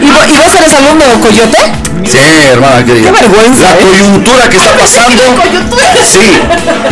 [0.00, 1.58] ¿Y, vo- y vos eres alumno coyote?
[2.04, 2.18] Sí,
[2.52, 3.10] hermana querida.
[3.12, 3.78] Qué vergüenza, La ¿eh?
[3.82, 5.22] coyuntura que está pasando.
[6.06, 6.38] Sí,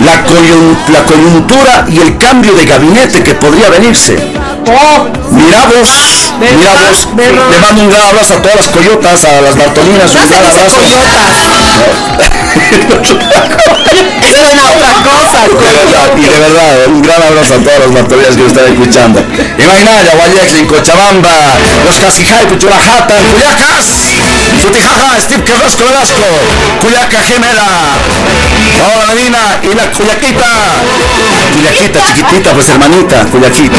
[0.05, 4.17] la, coyun- la coyuntura y el cambio de gabinete que podría venirse.
[4.65, 5.91] Mira vos,
[6.41, 6.73] mira.
[7.51, 10.45] Le mando un gran abrazo a todas las coyotas, a las Bartolinas, no un gran
[10.45, 10.79] abrazo.
[14.25, 17.93] Eso es otra cosa, De verdad, y de verdad, un gran abrazo a todas las
[17.93, 19.21] Bartolinas que nos están escuchando.
[19.59, 21.31] Imaginaya, Guayaquil, Cochabamba,
[21.85, 23.85] los Casijay, Puchurajata, Cuyacas,
[24.61, 26.25] Sutijaja, Steve Carrasco Velasco,
[26.81, 27.97] Cuyaca Gemela,
[28.79, 30.51] Paola Medina y la Cuyaquita.
[31.55, 33.79] Cuyaquita, chiquitita, pues hermanita, Cuyaquita.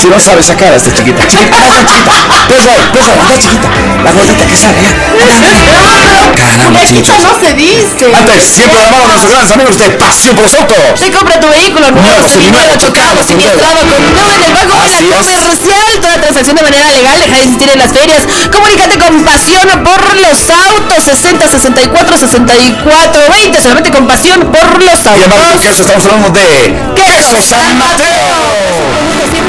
[0.00, 2.12] Si no sabes sacar a esta chiquita, chiquita, anda, chiquita.
[2.48, 3.68] Peso, peso, anda chiquita.
[4.04, 4.92] La gordita que sale, ya.
[6.32, 7.22] Caramba, Chiquita chichos.
[7.22, 8.04] no se dice.
[8.12, 10.98] Antes, siempre la mano a nuestros grandes amigos de Pasión por los Autos.
[10.98, 14.88] Se compra tu vehículo nuevo, Nuevo, seminuevo, chocado, siniestrado, con nuevo en el banco de
[14.88, 15.82] la comercial.
[16.00, 18.22] Toda transacción de manera legal, deja de existir en las ferias.
[18.50, 21.04] Comunícate con pasión por los autos.
[21.04, 23.60] 60 64 64 20.
[23.60, 25.80] Solamente con pasión por los Y además autos.
[25.80, 28.51] estamos hablando de Queso San Mateo.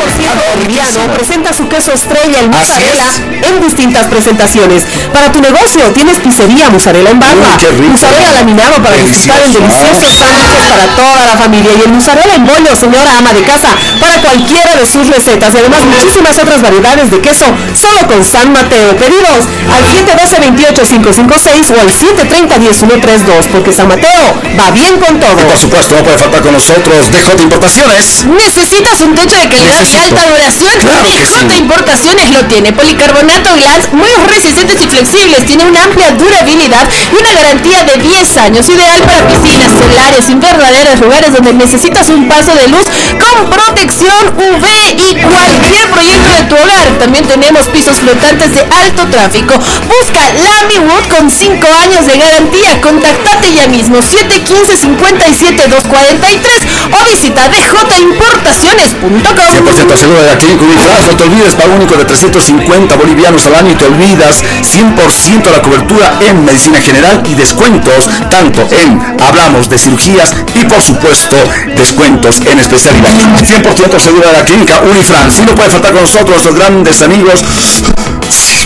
[0.07, 3.47] 100% boliviano presenta su queso estrella, el mozzarella, es.
[3.49, 4.83] en distintas presentaciones.
[5.13, 7.57] Para tu negocio tienes pizzería mozzarella en barra,
[7.89, 9.83] mozzarella laminado para disfrutar en Delicioso.
[9.83, 13.69] deliciosos sándwiches para toda la familia y el mozzarella en bollo, señora ama de casa,
[13.99, 18.51] para cualquiera de sus recetas y además muchísimas otras variedades de queso solo con San
[18.51, 18.95] Mateo.
[18.97, 25.35] Pedidos al 712-28556 o al 730-10132 porque San Mateo va bien con todo.
[25.35, 28.25] Por supuesto, no puede faltar con nosotros DJ Importaciones.
[28.25, 30.73] ¿Necesitas un techo de calidad Alta duración?
[30.79, 31.57] Claro sí.
[31.59, 32.73] Importaciones lo tiene.
[32.73, 35.45] Policarbonato Glass, muy resistentes y flexibles.
[35.45, 38.67] Tiene una amplia durabilidad y una garantía de 10 años.
[38.69, 42.85] Ideal para piscinas, solares, invernaderos, lugares donde necesitas un paso de luz
[43.19, 44.65] con protección UV
[44.97, 46.99] y cualquier proyecto de tu hogar.
[46.99, 49.53] También tenemos pisos flotantes de alto tráfico.
[49.55, 52.81] Busca Lamy Wood con 5 años de garantía.
[52.81, 59.11] Contactate ya mismo 715 57 243 o visita djimportaciones.com.
[59.13, 63.55] 100% seguro de la clínica Unifras, no te olvides, pago único de 350 bolivianos al
[63.55, 69.69] año y te olvidas 100% la cobertura en medicina general y descuentos tanto en, hablamos
[69.69, 71.37] de cirugías y por supuesto
[71.75, 73.11] descuentos en especialidad.
[73.37, 77.43] 100% seguro de la clínica Unifran, si no puede faltar con nosotros nuestros grandes amigos,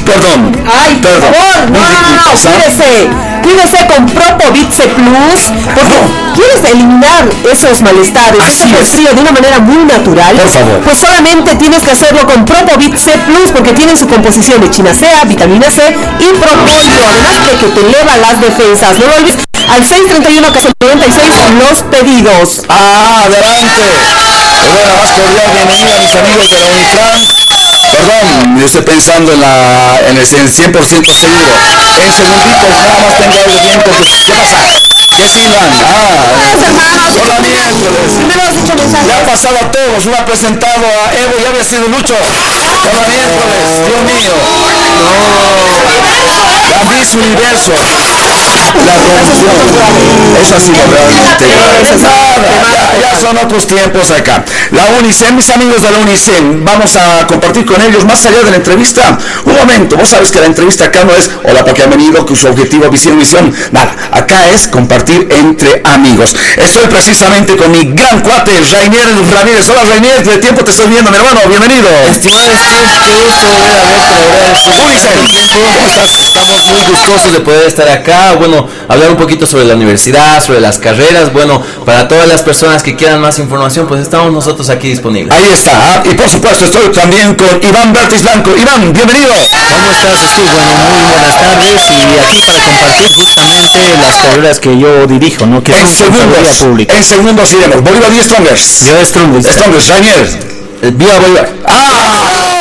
[0.08, 3.10] perdón, Ay, por perdón, favor, no, no, no, cuídese,
[3.44, 4.06] cuídese con
[4.96, 5.44] Plus,
[5.76, 5.98] porque
[6.36, 8.90] quieres eliminar esos malestares, Así ese es.
[8.90, 10.36] frío de una manera muy natural.
[10.36, 10.80] Por favor.
[10.84, 15.26] Pues solamente tienes que hacerlo con Propovit C Plus, porque tiene su composición de chinacea,
[15.26, 15.82] vitamina C
[16.20, 18.98] y propóleo, además de que te eleva las defensas.
[19.00, 19.38] No lo olvides,
[19.70, 20.48] al 631
[20.80, 22.62] 96 los pedidos.
[22.70, 23.84] Ah, adelante.
[24.58, 27.47] Pues bueno, más cordial bienvenida a mis amigos de la Unifran.
[27.92, 31.54] Perdón, yo estoy pensando en la en el 100% seguro.
[32.04, 34.58] En segunditos nada más tengo algo bien porque ¿qué pasa?
[35.16, 35.70] ¿Qué silban?
[35.86, 36.36] Ah,
[37.24, 38.12] hola miércoles.
[39.08, 42.16] Ya ha pasado a todos, uno ha presentado a Evo y había sido Lucho.
[42.88, 44.34] Hola miércoles, Dios mío.
[45.00, 45.38] No.
[46.70, 47.74] La Miss Universo.
[48.86, 49.58] La corrupción.
[50.42, 51.46] Eso ha sido realmente.
[52.02, 52.38] Nada,
[52.74, 54.46] ya, ya son otros tiempos acá.
[54.72, 58.52] La UNICEN, mis amigos de la UNICEN, vamos a compartir con ellos más allá de
[58.52, 59.18] la entrevista.
[59.46, 62.26] Un momento, vos sabes que la entrevista acá no es hola para que han venido,
[62.26, 63.54] que su objetivo, visión, misión.
[63.72, 66.36] Nada, acá es compartir entre amigos.
[66.58, 69.68] Estoy precisamente con mi gran cuate, Rainier Ramírez.
[69.70, 71.88] Hola Rainier, de tiempo te estoy viendo, mi hermano, bienvenido.
[72.12, 75.56] Estimado Steve, qué gusto volver a verte, la verdad, después de UNICEN, tanto tiempo.
[75.74, 76.10] ¿cómo estás?
[76.28, 80.60] Estamos muy gustosos de poder estar acá, bueno, hablar un poquito sobre la universidad, sobre
[80.60, 84.90] las carreras, bueno, para todas las personas que quieran más información, pues estamos nosotros aquí
[84.90, 85.34] disponibles.
[85.34, 88.52] Ahí está, ah, y por supuesto estoy también con Iván Bertis Blanco.
[88.56, 89.34] Iván, bienvenido.
[89.34, 90.48] ¿Cómo estás, Steve?
[90.54, 95.64] Bueno, muy buenas tardes y aquí para compartir justamente las carreras que yo dirijo, ¿no?
[95.64, 96.94] Que En segundos, Pública.
[96.96, 97.82] en segundos iremos.
[97.82, 98.86] Bolívar y Strongers.
[98.86, 100.58] Yo Strong, Strongers, Rainier.
[100.94, 101.50] Viva Bolívar.
[101.66, 102.57] ¡Ah!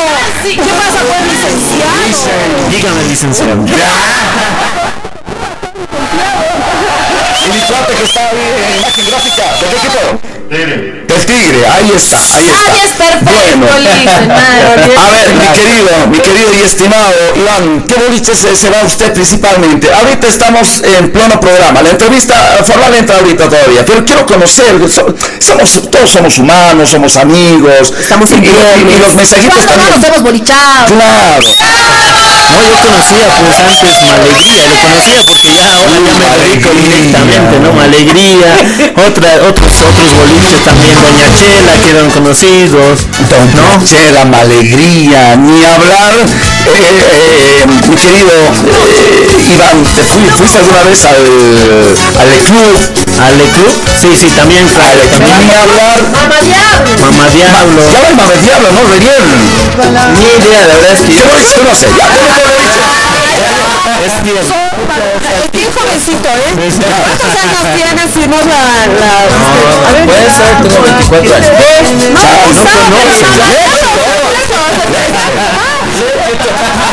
[0.46, 2.70] Sí, ¿Qué pasa con el licenciado?
[2.70, 3.64] Dígame, licenciado.
[7.46, 8.38] Y mi cuate que está ahí
[8.70, 10.02] en imagen gráfica, ¿de qué equipo?
[10.48, 12.72] Del Tigre, ahí está, ahí está.
[12.72, 13.78] Ay, es perfecto, Bueno.
[13.78, 14.32] licenciado.
[15.00, 16.18] A ver, mi querido, mi
[16.66, 19.92] estimado Iván, ¿qué boliche se, se va usted principalmente?
[19.92, 25.14] Ahorita estamos en pleno programa, la entrevista formal entra ahorita todavía, pero quiero conocer, so-
[25.38, 29.82] somos, todos somos humanos, somos amigos, Estamos y, en y- y los mensajitos ¿Cuándo no
[29.82, 30.12] nos también.
[30.12, 30.86] hemos bolichado?
[30.86, 31.46] Claro,
[32.52, 37.58] No, yo conocía pues antes Malegría, lo conocía porque ya ahora ya me dedico directamente,
[37.60, 37.72] ¿no?
[37.72, 38.50] Malegría,
[39.06, 43.06] otra, otros, otros boliches también, Doña Chela, que eran conocidos,
[43.54, 43.84] ¿no?
[43.84, 46.14] Chela, alegría, ni hablar,
[46.74, 51.16] eh, eh, mi querido eh, Iván, ¿te fui- fuiste alguna vez al,
[52.20, 52.76] al club?
[53.16, 55.48] Ale Club, sí, sí, también, claro, también.
[55.48, 56.90] Ni hablar, Mamá diablo.
[57.00, 58.80] Mamá Diablo, ya va el mame diablo, ¿no?
[58.92, 59.22] Renier.
[60.20, 61.86] ni idea, la verdad es que ¿Qué boliche conoce?
[61.96, 62.82] Ya, ¿cómo te lo he dicho?
[64.04, 64.36] es bien.
[64.44, 66.52] Es bien jovencito, ¿eh?
[66.52, 68.60] ¿Cuántos años tienes si no la...
[68.84, 71.48] la No, a ver, puede ser, tengo 24 años.
[72.12, 73.95] No, Ah, no, no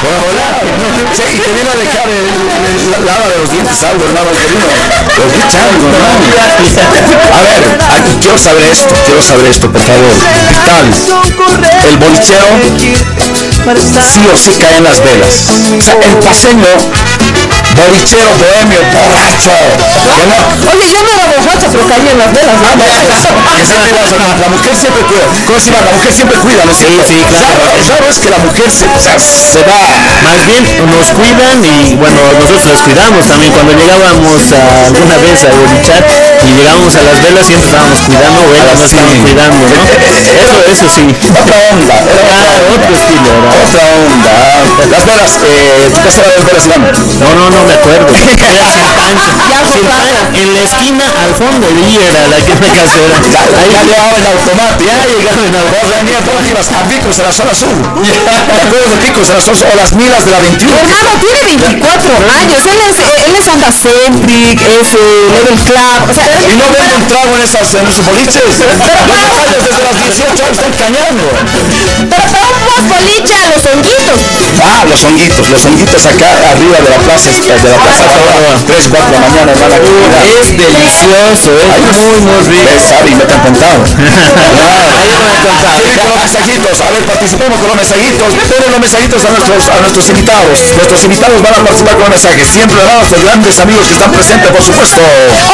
[0.04, 4.04] no, Sí, y te viene a dejar el, el- la lava de los dientes algo,
[4.06, 4.68] hermano querido.
[5.16, 5.98] Pero qué chango, ¿no?
[7.38, 7.62] A ver,
[7.96, 8.38] aquí quiero
[8.72, 10.14] esto, quiero saber esto, por favor.
[11.90, 12.46] El bolichero
[14.04, 15.36] sí o sí cae en las velas.
[15.78, 16.66] O sea, el paseño,
[17.78, 19.54] bolichero, bohemio, borracho.
[20.14, 22.70] que no- Oye, yo no era borracha, pero caí en las velas, ¿no?
[23.58, 25.26] que siempre iba a- la mujer siempre cuida.
[25.48, 25.86] ¿Cómo se llama?
[25.90, 27.04] La mujer siempre cuida, ¿no es Sí, cierto?
[27.08, 27.48] sí, claro.
[27.64, 29.82] Raro, raro es que la mujer se, o sea, se va.
[30.24, 33.52] Más bien nos cuidan y bueno, nosotros los cuidamos también.
[33.54, 36.02] Cuando llegábamos a alguna vez a bolichar
[36.44, 38.96] y llegábamos a las velas siempre estábamos cuidando o ellas nos sí.
[38.98, 39.82] estaban cuidando, ¿no?
[40.44, 41.04] Eso, eso sí.
[41.30, 42.74] Otra onda, era otra Ah, onda.
[42.74, 43.64] otro estilo, ¿verdad?
[43.64, 44.34] Otra onda.
[44.90, 46.16] Las velas, eh, ¿tú las
[46.48, 46.82] velas, Iván?
[47.20, 48.08] No, no, no me acuerdo.
[49.74, 50.24] Era.
[50.34, 53.18] En la esquina al fondo de ahí era la que me casera.
[53.34, 54.86] Ya, Ahí ya en automático.
[54.86, 55.74] ya llegaba en auto.
[55.74, 57.74] Vos venías, tú ibas a Picos la zona sur.
[57.74, 59.58] ¿Te acuerdas de Picos la zona?
[59.74, 60.74] O las milas de la 21.
[60.78, 66.14] Hermano, tiene 24 años, él es, él es Onda Centric, es eh, Level Club, o
[66.14, 68.54] sea, Y no venden un trago en, esas, en esos boliches.
[69.54, 71.24] Los desde las 18 años están cañando.
[72.10, 74.20] Pero para un boliche a los honguitos.
[74.64, 77.30] Ah, los honguitos, los honguitos acá arriba de la plaza,
[77.62, 79.76] de la plaza Toda, 3, 4 de la mañana, hermana.
[79.78, 82.66] Es delicioso, es muy, muy rico.
[82.66, 83.14] ¿Ves, Ari?
[83.14, 83.84] Me te han contado.
[84.98, 85.78] Ahí me han contado.
[85.78, 89.62] Tienen con los mensajitos, a ver, participemos con los mensajitos, todos los mensajitos a nuestros,
[89.70, 90.56] a nuestros invitados.
[90.74, 92.48] Nuestros invitados van a participar con los mensajes.
[92.48, 95.02] Siempre a nuestros grandes amigos que están presentes, por supuesto.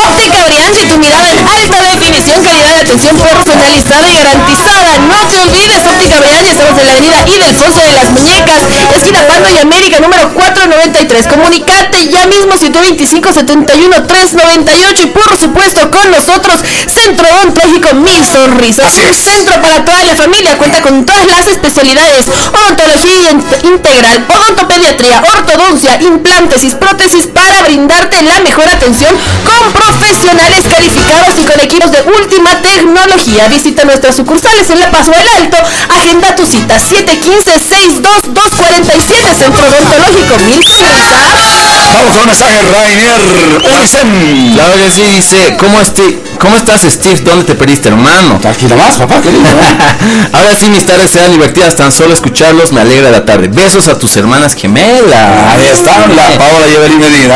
[0.08, 4.92] Óptica Brianchi, tu mirada en alta definición, calidad de atención personalizada y garantizada.
[5.04, 8.62] No te olvides, Óptica Brianchi, estamos en la avenida Ildefonso de las Muñecas,
[8.96, 11.28] esquina Pando y América, número 493.
[11.28, 18.86] Comunicate ya mismo 725 71 398 y por supuesto con nosotros, Centro Odontológico Mil Sonrisas.
[18.88, 19.18] Así Un es.
[19.18, 26.00] centro para toda la familia, cuenta con todas las especialidades, odontología int- integral, odontopediatría, ortodoncia,
[26.02, 29.14] implantes y prótesis para brindarte la mejor atención
[29.46, 33.48] con profesionales calificados y con equipos de última tecnología.
[33.50, 35.58] Visita nuestras sucursales en La Paso del Alto,
[35.90, 41.79] agenda tu cita 715-62247 Centro Odontológico Mil Sonrisas.
[41.94, 43.22] Vamos con un mensaje, Rainier
[43.64, 44.54] Unicen.
[44.54, 47.20] Claro que sí, dice, ¿cómo, esti- ¿cómo estás Steve?
[47.22, 48.40] ¿Dónde te perdiste, hermano?
[48.44, 49.42] Aquí nomás, papá, querido.
[50.34, 53.48] Ahora sí, mis tardes serán divertidas, tan solo escucharlos me alegra la tarde.
[53.48, 55.54] Besos a tus hermanas gemelas.
[55.56, 57.36] Ahí está, la Paola y Evelyn Medina.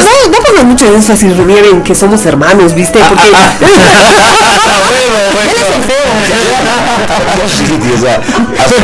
[0.00, 2.98] no, no, pongas mucho énfasis, Renier, en que somos hermanos, ¿viste?
[3.08, 3.30] Porque...
[7.02, 8.20] O sea,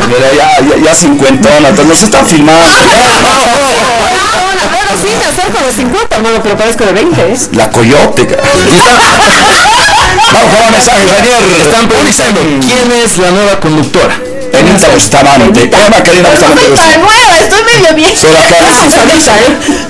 [0.07, 2.63] mira, ya, ya, ya cincuentona, entonces nos están filmando.
[4.71, 7.37] Bueno, sí, me acerco a los 50, hermano, pero parezco de 20, ¿eh?
[7.53, 8.25] La coyote.
[10.33, 11.45] Vamos con los mensajes, Daniel.
[11.61, 14.28] Están preguntando, ¿quién es la nueva conductora?
[14.53, 15.63] Benita Bustamante.
[15.63, 16.63] Emma Karina Bustamante.
[16.65, 18.17] Soy tan nueva, estoy medio bien.
[18.17, 18.57] Solo acá.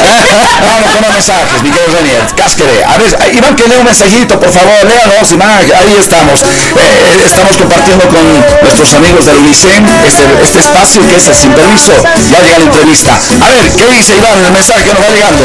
[0.60, 2.22] Vamos con los mensajes, mi querido Daniel.
[2.36, 2.84] Cásquere.
[2.84, 4.76] A ver, Iván, que lea un mensajito, por favor.
[4.84, 5.50] Léanos, Iván.
[5.50, 6.42] Ahí estamos.
[6.42, 8.22] Eh, estamos compartiendo con
[8.62, 11.92] nuestros amigos del UNICEN este, este espacio que es el sin permiso.
[12.30, 13.12] Ya llega la entrevista.
[13.14, 15.44] A ver, ¿qué dice Iván en el mensaje que nos va llegando?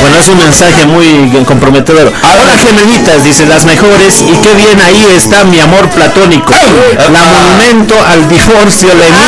[0.00, 2.12] Bueno, es un mensaje muy comprometedor.
[2.22, 6.54] Hola gemelitas, dice las mejores y qué bien ahí está mi amor platónico.
[6.96, 9.26] La monumento al divorcio de mí.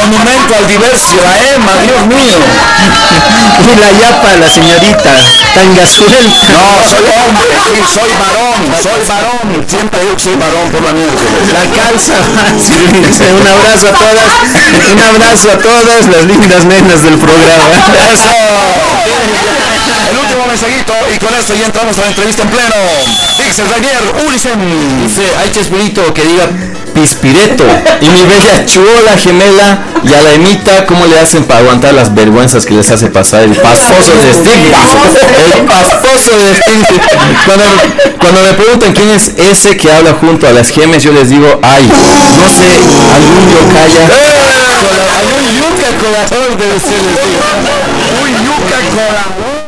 [0.00, 2.38] Monumento al divorcio, la Emma, Dios mío.
[3.60, 5.12] Y la yapa, la señorita,
[5.54, 6.48] tan gasuelta.
[6.48, 9.64] No, soy hombre, sí, soy varón, soy varón.
[9.68, 11.44] Siempre digo que soy varón por la miércoles.
[11.52, 14.30] La calza fácil, un abrazo a todas,
[14.90, 17.68] un abrazo a todas las lindas nenas del programa.
[18.10, 18.32] Eso.
[20.10, 22.74] El último mensajito y con esto ya entramos a la entrevista en pleno.
[23.44, 23.62] Dice
[24.26, 25.02] Ulicen.
[25.02, 26.48] Dice, hay chespirito que diga
[27.00, 27.64] pispireto.
[28.00, 32.14] Y mi bella chuola gemela y a la emita, ¿cómo le hacen para aguantar las
[32.14, 34.72] vergüenzas que les hace pasar el pastoso de Steve?
[35.56, 36.50] El pastoso de.
[37.46, 37.64] Cuando,
[38.20, 41.58] cuando me preguntan quién es ese que habla junto a las gemes, yo les digo,
[41.62, 42.68] ay, no sé,
[43.14, 44.06] algún yocaya.
[44.80, 47.44] Cola- Algún yuca corazón debe ser, digo.
[48.22, 49.60] Uy, yuca corazón.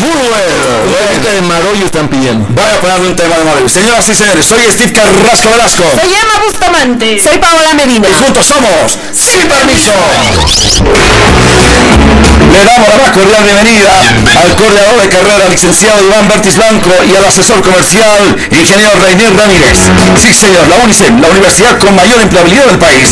[0.00, 0.61] Muy bueno.
[1.02, 2.46] De Marollo están pidiendo.
[2.50, 3.68] Voy a ponerle un tema de Mario.
[3.68, 5.82] Señoras y señores, soy Steve Carrasco Velasco.
[5.98, 7.18] Se llama Bustamante.
[7.18, 8.06] Soy Paola Medina.
[8.08, 9.90] Y juntos somos Sin Permiso.
[12.52, 13.90] Le damos la más cordial bienvenida
[14.42, 19.78] al coordinador de carrera, licenciado Iván Bertis Blanco, y al asesor comercial, ingeniero Reinier Ramírez.
[20.22, 23.10] Sí, señor, la UNICEF, la universidad con mayor empleabilidad del país.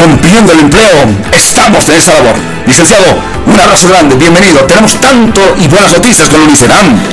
[0.00, 2.55] Rompiendo el empleo, estamos en esa labor.
[2.66, 3.04] Licenciado,
[3.46, 4.58] un abrazo grande, bienvenido.
[4.64, 6.68] Tenemos tanto y buenas noticias con UNICEF.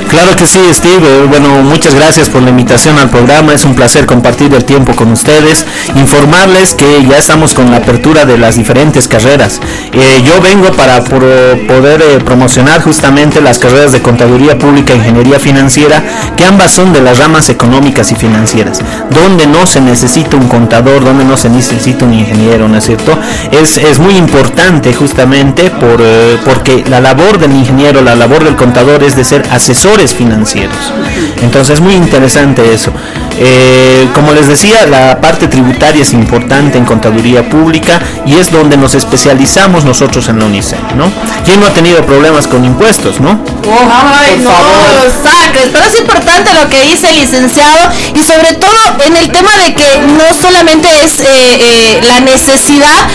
[0.08, 1.06] Claro que sí, Steve.
[1.06, 3.52] Eh, Bueno, muchas gracias por la invitación al programa.
[3.54, 5.64] Es un placer compartir el tiempo con ustedes.
[5.94, 9.60] Informarles que ya estamos con la apertura de las diferentes carreras.
[9.92, 15.38] Eh, yo vengo para poder eh, promocionar justamente las carreras de Contaduría Pública e Ingeniería
[15.38, 16.02] Financiera,
[16.36, 18.80] que ambas son de las ramas económicas y financieras,
[19.10, 23.16] donde no se necesita un contador, donde no se necesita un ingeniero, ¿no es cierto?
[23.52, 28.56] Es, es muy importante justamente por, eh, porque la labor del ingeniero, la labor del
[28.56, 30.76] contador es de ser asesores financieros.
[31.42, 32.92] Entonces es muy interesante eso.
[33.38, 38.76] Eh, como les decía, la parte tributaria es importante en contaduría pública y es donde
[38.76, 41.10] nos especializamos nosotros en la UNICEF, ¿no?
[41.44, 43.40] ¿Quién no ha tenido problemas con impuestos, no?
[43.64, 45.68] Ay, no, lo saques.
[45.72, 48.70] Pero es importante lo que dice el licenciado y sobre todo
[49.04, 53.08] en el tema de que no solamente es eh, eh, la necesidad,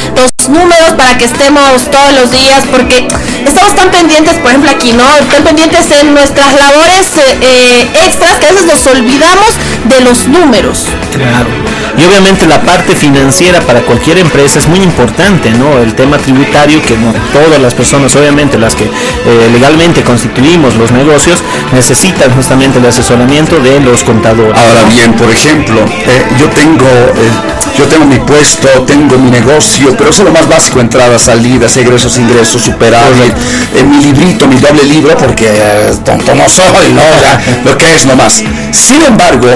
[1.00, 3.08] para que estemos todos los días, porque
[3.47, 5.06] estamos tan pendientes, por ejemplo aquí, ¿no?
[5.32, 9.47] Tan pendientes en nuestras labores eh, eh, extras que a veces nos olvidamos
[9.86, 10.86] de los números.
[11.14, 11.50] Claro.
[11.98, 15.80] Y obviamente la parte financiera para cualquier empresa es muy importante, ¿no?
[15.80, 20.92] El tema tributario que no todas las personas, obviamente las que eh, legalmente constituimos los
[20.92, 21.40] negocios,
[21.74, 24.58] necesitan justamente el asesoramiento de los contadores.
[24.58, 29.96] Ahora bien, por ejemplo, eh, yo tengo eh, yo tengo mi puesto, tengo mi negocio,
[29.98, 33.34] pero eso es lo más básico, entradas, salidas, egresos, ingresos, superávit,
[33.74, 37.02] eh, mi librito, mi doble libro, porque eh, tonto no soy, ¿no?
[37.02, 38.44] O sea, lo que es nomás.
[38.72, 39.48] Sin embargo,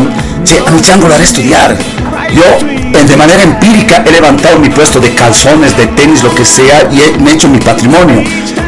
[0.43, 1.77] che, a estudiar.
[2.33, 2.43] Yo,
[3.05, 7.01] de manera empírica, he levantado mi puesto de calzones, de tenis, lo que sea, y
[7.01, 8.23] he, me he hecho mi patrimonio.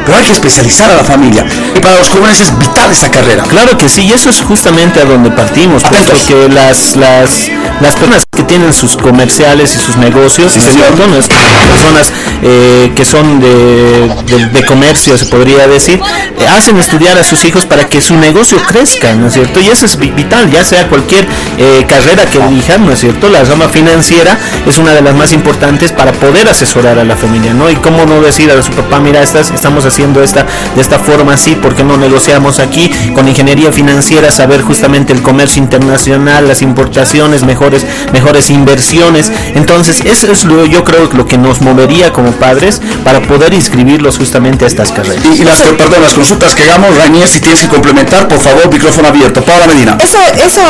[0.05, 1.45] Pero hay que especializar a la familia.
[1.75, 3.43] Y para los jóvenes es vital esta carrera.
[3.43, 7.49] Claro que sí, y eso es justamente a donde partimos, puesto que las, las,
[7.81, 10.87] las personas tienen sus comerciales y sus negocios, Sí, ¿no es señor.
[10.95, 11.07] cierto?
[11.11, 11.27] No es-
[11.71, 12.11] personas
[12.43, 15.99] eh, que son de, de- de comercio, se podría decir,
[16.39, 19.59] eh, hacen estudiar a sus hijos para que su negocio crezca, ¿no es cierto?
[19.59, 21.25] Y eso es vi- vital, ya sea cualquier
[21.57, 23.29] eh, carrera que elijan, ¿no es cierto?
[23.29, 24.37] La rama financiera
[24.67, 27.69] es una de las más importantes para poder asesorar a la familia, ¿no?
[27.69, 31.33] Y cómo no decir a su papá, mira, estas, estamos haciendo esta de esta forma
[31.33, 36.61] así, ¿por qué no negociamos aquí con ingeniería financiera, saber justamente el comercio internacional, las
[36.61, 39.31] importaciones, mejores, mejores inversiones?
[39.55, 43.53] Entonces, eso es lo, yo creo que lo que nos movería como padres para poder
[43.53, 45.23] inscribirlos justamente a estas carreras.
[45.25, 48.71] Y, y las, perdón, las consultas que hagamos, Rainier, si tienes que complementar, por favor,
[48.71, 49.41] micrófono abierto.
[49.43, 49.97] Paola Medina.
[50.01, 50.61] Eso, eso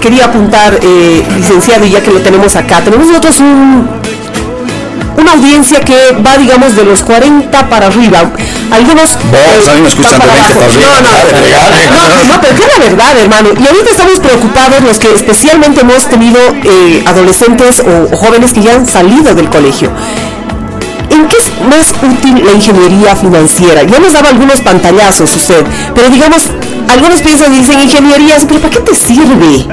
[0.00, 2.80] quería apuntar, eh, licenciado, y ya que lo tenemos acá.
[2.82, 4.01] Tenemos nosotros un,
[5.16, 8.30] una audiencia que va, digamos, de los 40 para arriba.
[8.70, 9.16] Algunos...
[9.30, 10.88] Vos, a mí me escuchan de 20 para arriba.
[10.92, 13.48] No, no, no, no, pero que es la verdad, hermano.
[13.58, 18.62] Y ahorita estamos preocupados los que especialmente hemos tenido eh, adolescentes o, o jóvenes que
[18.62, 19.90] ya han salido del colegio.
[21.10, 23.82] ¿En qué es más útil la ingeniería financiera?
[23.82, 25.62] Ya nos daba algunos pantallazos usted,
[25.94, 26.44] pero digamos,
[26.88, 29.66] algunos piensan y dicen ingenierías, pero ¿para qué te sirve?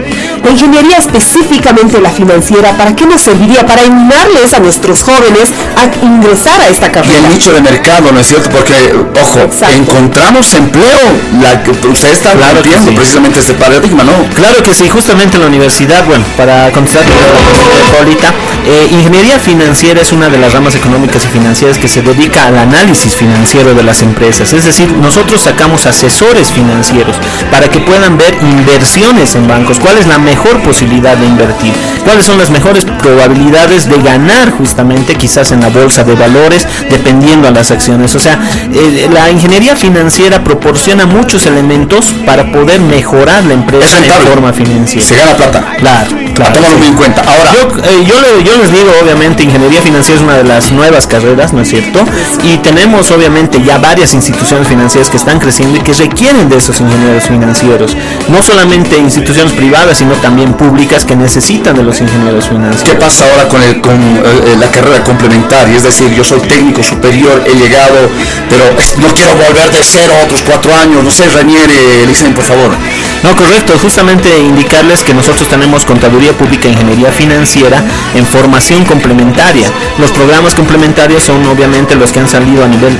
[0.49, 3.67] La ingeniería específicamente la financiera, ¿para qué nos serviría?
[3.67, 7.27] Para animarles a nuestros jóvenes a ingresar a esta Y carrera.
[7.27, 8.49] el nicho de mercado, ¿no es cierto?
[8.49, 9.75] Porque, ojo, Exacto.
[9.75, 10.99] encontramos empleo.
[11.41, 12.91] La que usted está Claro sí.
[12.95, 14.13] precisamente este paradigma, ¿no?
[14.35, 18.33] Claro que sí, justamente en la universidad, bueno, para contestar a Paulita,
[18.65, 22.57] eh, ingeniería financiera es una de las ramas económicas y financieras que se dedica al
[22.57, 24.53] análisis financiero de las empresas.
[24.53, 27.15] Es decir, nosotros sacamos asesores financieros
[27.51, 31.73] para que puedan ver inversiones en bancos, cuál es la mejor posibilidad de invertir,
[32.03, 37.47] cuáles son las mejores probabilidades de ganar justamente quizás en la bolsa de valores, dependiendo
[37.47, 38.15] a las acciones.
[38.15, 38.39] O sea,
[38.73, 44.53] eh, la ingeniería financiera proporciona muchos elementos para poder mejorar la Es empresa en forma
[44.53, 45.07] financiera.
[45.07, 45.73] Se gana plata.
[45.77, 46.09] Claro,
[46.47, 46.53] claro.
[46.53, 47.21] Tómalo muy en cuenta.
[47.21, 50.71] Ahora, Yo, eh, yo, le- yo les digo, obviamente, ingeniería financiera es una de las
[50.71, 51.99] nuevas carreras, ¿no es cierto?
[52.43, 56.79] Y tenemos, obviamente, ya varias instituciones financieras que están creciendo y que requieren de esos
[56.79, 57.95] ingenieros financieros.
[58.29, 63.03] No solamente instituciones privadas, sino también públicas que necesitan de los ingenieros ¿qué financieros.
[63.03, 65.75] pasa ahora con, el, con eh, la carrera complementaria?
[65.75, 68.09] Es decir, yo soy técnico superior, he llegado,
[68.49, 68.65] pero
[68.97, 71.03] no quiero volver de cero a otros cuatro años.
[71.03, 72.71] No sé, Raniere, Elicen, por favor.
[73.23, 77.83] No, correcto, justamente indicarles que nosotros tenemos Contaduría Pública e Ingeniería Financiera
[78.15, 79.69] en formación complementaria.
[79.99, 82.97] Los programas complementarios son obviamente los que han salido a nivel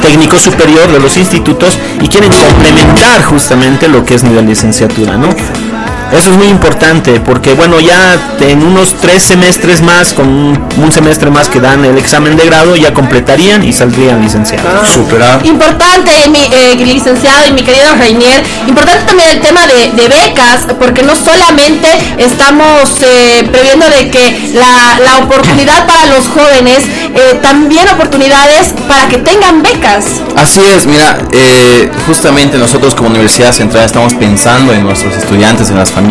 [0.00, 5.28] técnico superior de los institutos y quieren complementar justamente lo que es nivel licenciatura, ¿no?
[6.12, 10.92] Eso es muy importante porque bueno ya en unos tres semestres más, con un, un
[10.92, 14.88] semestre más que dan el examen de grado, ya completarían y saldrían licenciados.
[14.90, 15.40] Supera.
[15.44, 20.66] Importante, mi eh, licenciado y mi querido Reinier, importante también el tema de, de becas,
[20.78, 21.88] porque no solamente
[22.18, 26.80] estamos eh, previendo de que la, la oportunidad para los jóvenes,
[27.14, 30.04] eh, también oportunidades para que tengan becas.
[30.36, 35.76] Así es, mira, eh, justamente nosotros como Universidad Central estamos pensando en nuestros estudiantes, en
[35.76, 36.01] las familias,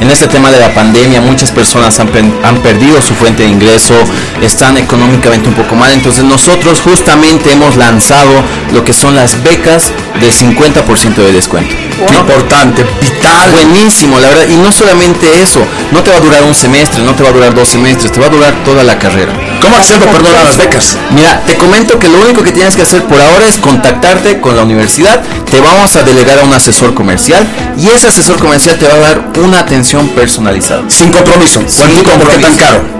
[0.00, 2.10] En este tema de la pandemia, muchas personas han,
[2.44, 3.94] han perdido su fuente de ingreso,
[4.42, 8.30] están económicamente un poco mal, entonces nosotros justamente hemos lanzado
[8.72, 11.85] lo que son las becas de 50% de descuento.
[11.98, 13.50] Importante, vital.
[13.52, 15.60] Buenísimo, la verdad, y no solamente eso,
[15.92, 18.20] no te va a durar un semestre, no te va a durar dos semestres, te
[18.20, 19.32] va a durar toda la carrera.
[19.60, 20.96] ¿Cómo accedo, perdón, a las becas?
[21.10, 24.56] Mira, te comento que lo único que tienes que hacer por ahora es contactarte con
[24.56, 27.46] la universidad, te vamos a delegar a un asesor comercial
[27.78, 30.82] y ese asesor comercial te va a dar una atención personalizada.
[30.88, 31.62] Sin compromiso.
[31.66, 32.58] Sin ¿Cuánto, ¿Por qué tan compromiso.
[32.58, 32.96] caro?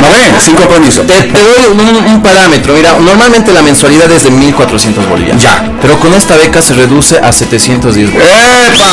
[0.00, 0.40] ¿No ven?
[0.40, 1.02] Sin compromiso.
[1.02, 5.42] Te, te doy un, un parámetro, mira, normalmente la mensualidad es de 1400 bolivianos.
[5.42, 5.70] Ya.
[5.80, 8.31] Pero con esta beca se reduce a 710 bolivianos.
[8.32, 8.92] ¡Epa!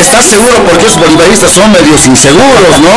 [0.00, 0.62] ¿Estás seguro?
[0.68, 2.92] Porque los bolivaristas son medios inseguros, ¿no?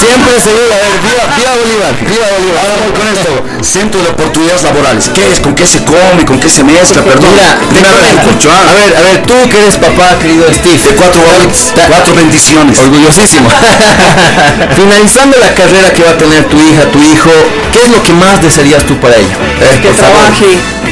[0.00, 2.58] Siempre seguro, a ver, viva, viva Bolívar, viva Bolívar.
[2.64, 3.30] Ahora voy con esto.
[3.62, 5.10] Centro de oportunidades laborales.
[5.14, 5.38] ¿Qué es?
[5.38, 6.24] ¿Con qué se come?
[6.26, 7.02] ¿Con qué se mezcla?
[7.02, 7.30] Perdón.
[7.30, 8.18] Mira, Dime a ver,
[8.48, 11.20] a ver, a ver, tú que eres papá, querido Steve, De cuatro,
[11.76, 12.78] Ta- cuatro bendiciones.
[12.78, 13.48] Orgullosísimo.
[14.76, 17.30] Finalizando la carrera que va a tener tu hija, tu hijo,
[17.72, 19.36] ¿qué es lo que más desearías tú para ella?
[19.60, 20.24] Eh, Que por favor.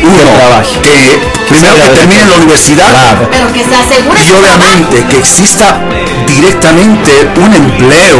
[0.03, 0.81] Uno, Que trabaje.
[0.81, 2.89] que primero que termine la universidad.
[2.89, 3.29] Claro.
[3.31, 5.81] Pero que se asegure Y obviamente que exista
[6.27, 8.19] directamente un empleo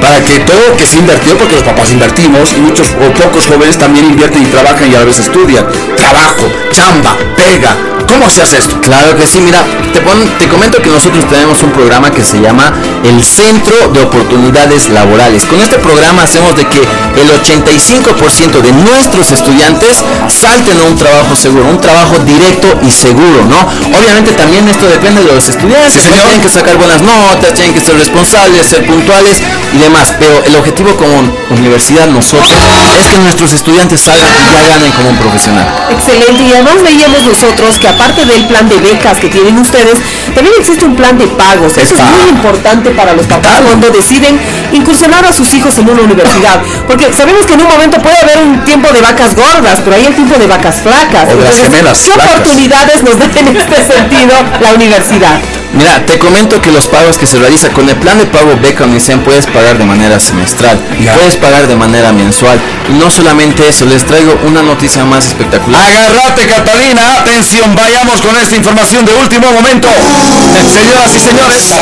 [0.00, 3.76] para que todo que se invirtió, porque los papás invertimos, y muchos o pocos jóvenes
[3.76, 5.66] también invierten y trabajan y a la vez estudian.
[5.96, 7.97] Trabajo, chamba, pega.
[8.08, 8.80] ¿Cómo se hace esto?
[8.80, 12.40] Claro que sí, mira, te, pon- te comento que nosotros tenemos un programa que se
[12.40, 12.72] llama
[13.04, 15.44] el Centro de Oportunidades Laborales.
[15.44, 21.36] Con este programa hacemos de que el 85% de nuestros estudiantes salten a un trabajo
[21.36, 23.60] seguro, un trabajo directo y seguro, ¿no?
[23.98, 27.80] Obviamente también esto depende de los estudiantes, Sí, tienen que sacar buenas notas, tienen que
[27.80, 29.38] ser responsables, ser puntuales
[29.74, 31.14] y demás, pero el objetivo como
[31.50, 32.50] universidad nosotros
[32.98, 35.66] es que nuestros estudiantes salgan y ya ganen como un profesional.
[35.90, 39.98] Excelente, y además veíamos nosotros que aparte del plan de becas que tienen ustedes,
[40.34, 41.76] también existe un plan de pagos.
[41.76, 44.38] Eso es muy importante para los papás cuando deciden
[44.72, 46.62] incursionar a sus hijos en una universidad.
[46.86, 50.06] Porque sabemos que en un momento puede haber un tiempo de vacas gordas, pero hay
[50.06, 51.28] el tiempo de vacas flacas.
[51.32, 52.32] O de las gemelas ¿Qué flacas.
[52.36, 55.40] oportunidades nos da en este sentido la universidad?
[55.74, 58.84] Mira, te comento que los pagos que se realizan con el plan de pago Beca
[58.84, 61.12] Unicen puedes pagar de manera semestral, Ya.
[61.14, 62.58] puedes pagar de manera mensual.
[62.88, 65.78] Y no solamente eso, les traigo una noticia más espectacular.
[65.82, 69.88] Agárrate Catalina, atención, vayamos con esta información de último momento.
[70.74, 71.72] Señoras y señores.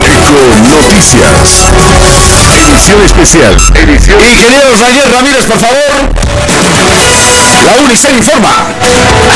[0.00, 0.34] Eco
[0.74, 1.70] Noticias.
[2.66, 3.54] Edición especial.
[3.54, 6.10] Edición Ingeniero Rayer Ramírez, por favor.
[7.66, 8.66] La Unicen informa.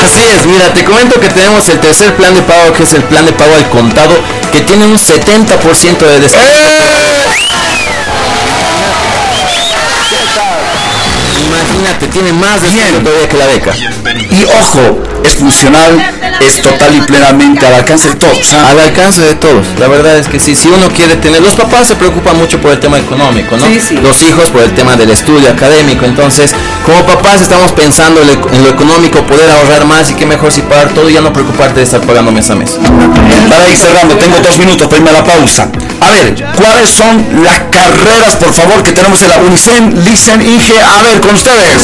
[0.05, 3.05] Así es, mira, te comento que tenemos el tercer plan de pago, que es el
[3.05, 4.17] plan de pago al contado,
[4.51, 7.06] que tiene un 70% de descuento.
[11.77, 13.73] Imagínate, tiene más todavía que la beca.
[14.31, 16.01] Y ojo, es funcional
[16.41, 18.53] es total y plenamente al alcance de todos.
[18.55, 18.71] ¿ah?
[18.71, 19.67] Al alcance de todos.
[19.79, 22.71] La verdad es que sí, si uno quiere tener, los papás se preocupan mucho por
[22.73, 23.67] el tema económico, ¿no?
[23.67, 23.97] Sí, sí.
[23.97, 26.05] Los hijos por el tema del estudio académico.
[26.05, 26.53] Entonces,
[26.85, 28.29] como papás estamos pensando en
[28.63, 31.81] lo- económico, poder ahorrar más y qué mejor si pagar todo y ya no preocuparte
[31.81, 32.79] de estar pagando mes a mes.
[33.49, 35.69] Para ir cerrando, tengo dos minutos para irme a la pausa.
[36.07, 40.75] A ver, ¿cuáles son las carreras, por favor, que tenemos en la Unicen, Licen, Inge?
[40.81, 41.83] A ver, con ustedes.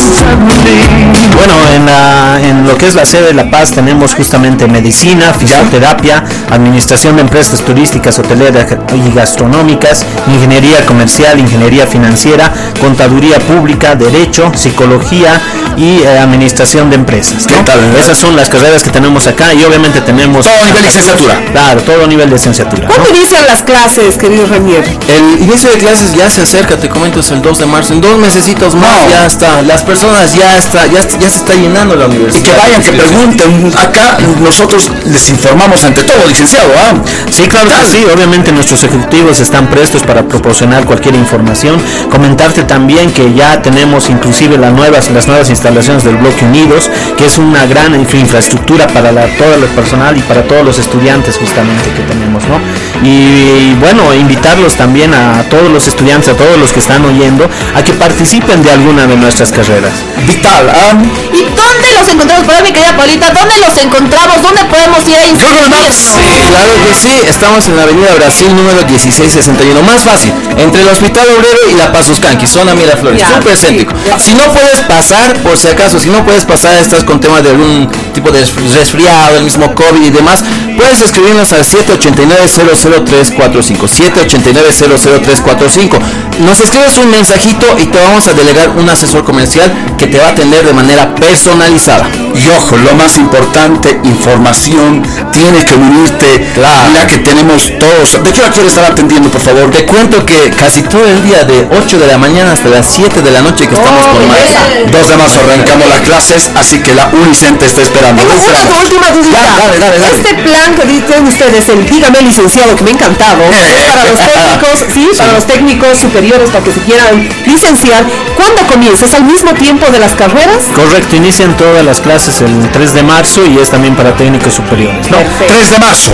[1.36, 5.32] Bueno, en, la- en lo que es la sede de La Paz tenemos justamente medicina,
[5.32, 14.52] fisioterapia, administración de empresas turísticas, hoteleras y gastronómicas, ingeniería comercial, ingeniería financiera, contaduría pública, derecho,
[14.54, 15.40] psicología
[15.76, 17.46] y eh, administración de empresas.
[17.46, 17.56] ¿no?
[17.56, 17.98] ¿Qué tal, eh?
[17.98, 20.46] Esas son las carreras que tenemos acá y obviamente tenemos...
[20.46, 21.40] Todo nivel de licenciatura.
[21.52, 22.82] Claro, todo nivel de licenciatura.
[22.88, 22.94] ¿no?
[22.94, 24.84] ¿Cuándo inician las clases, querido Renier?
[25.08, 27.92] El inicio de clases ya se acerca, te comento, es el 2 de marzo.
[27.92, 29.10] En dos mesecitos más No.
[29.10, 29.62] ya está.
[29.62, 32.44] Las personas ya está, ya, ya se está llenando la Y universidad.
[32.50, 33.72] que vayan, que pregunten.
[33.78, 36.70] Acá nosotros les informamos ante todo, licenciado.
[36.76, 36.94] ¿ah?
[37.30, 38.04] Sí, claro que sí.
[38.14, 41.80] Obviamente nuestros ejecutivos están prestos para proporcionar cualquier información.
[42.10, 47.26] Comentarte también que ya tenemos inclusive las nuevas, las nuevas instalaciones del Bloque Unidos, que
[47.26, 51.36] es una gran infra- infraestructura para la, todo el personal y para todos los estudiantes
[51.36, 52.58] justamente que tenemos, ¿no?
[53.06, 57.82] Y, bueno, invitarlos también a todos los estudiantes, a todos los que están oyendo, a
[57.82, 59.92] que participen de alguna de nuestras carreras.
[60.26, 60.70] Vital.
[60.70, 60.92] ¿ah?
[61.32, 62.46] ¿Y dónde los encontramos?
[62.46, 64.42] Para mi querida Paulita, ¿dónde los encontramos?
[64.42, 66.16] ¿Dónde podemos ir a inscribirnos?
[66.48, 71.26] Claro que sí, estamos en la avenida Brasil número 1661, más fácil, entre el Hospital
[71.36, 73.94] Obrero y la Paz Uscanqui, zona Miraflores, súper céntrico.
[74.18, 77.50] Si no puedes pasar, por si acaso, si no puedes pasar, estás con temas de
[77.50, 78.44] algún tipo de
[78.74, 80.44] resfriado, el mismo COVID y demás,
[80.76, 85.98] puedes escribirnos al 789-00345, 789-00345.
[86.40, 90.28] Nos escribes un mensajito y te vamos a delegar un asesor comercial que te va
[90.28, 92.08] a atender de manera personalizada.
[92.34, 96.50] Y ojo, lo más importante, información, tienes que unirte.
[96.54, 96.88] Claro.
[96.90, 98.22] Mira que tenemos todos.
[98.24, 99.70] ¿De qué hora quieres estar atendiendo, por favor?
[99.70, 103.20] Te cuento que casi todo el día, de 8 de la mañana hasta las 7
[103.22, 104.38] de la noche que estamos Oh, con más.
[104.38, 104.58] belleza.
[104.90, 108.22] 2 de marzo arrancamos las clases, así que la Unicen te está esperando.
[108.22, 109.38] Tengo Te una última dudita.
[109.58, 110.16] Dale, dale, dale.
[110.16, 113.42] Este plan que dicen ustedes, el dígame licenciado, que me ha encantado,
[113.74, 118.04] es para los técnicos, sí, para los técnicos superiores, para que se quieran licenciar.
[118.36, 119.06] ¿Cuándo comienza?
[119.06, 120.64] ¿Es al mismo tiempo de las carreras?
[120.74, 125.10] Correcto, inician todas las clases el 3 de marzo y es también para técnicos superiores.
[125.10, 125.16] ¿no?
[125.18, 125.54] Perfecto.
[125.54, 126.12] 3 de marzo.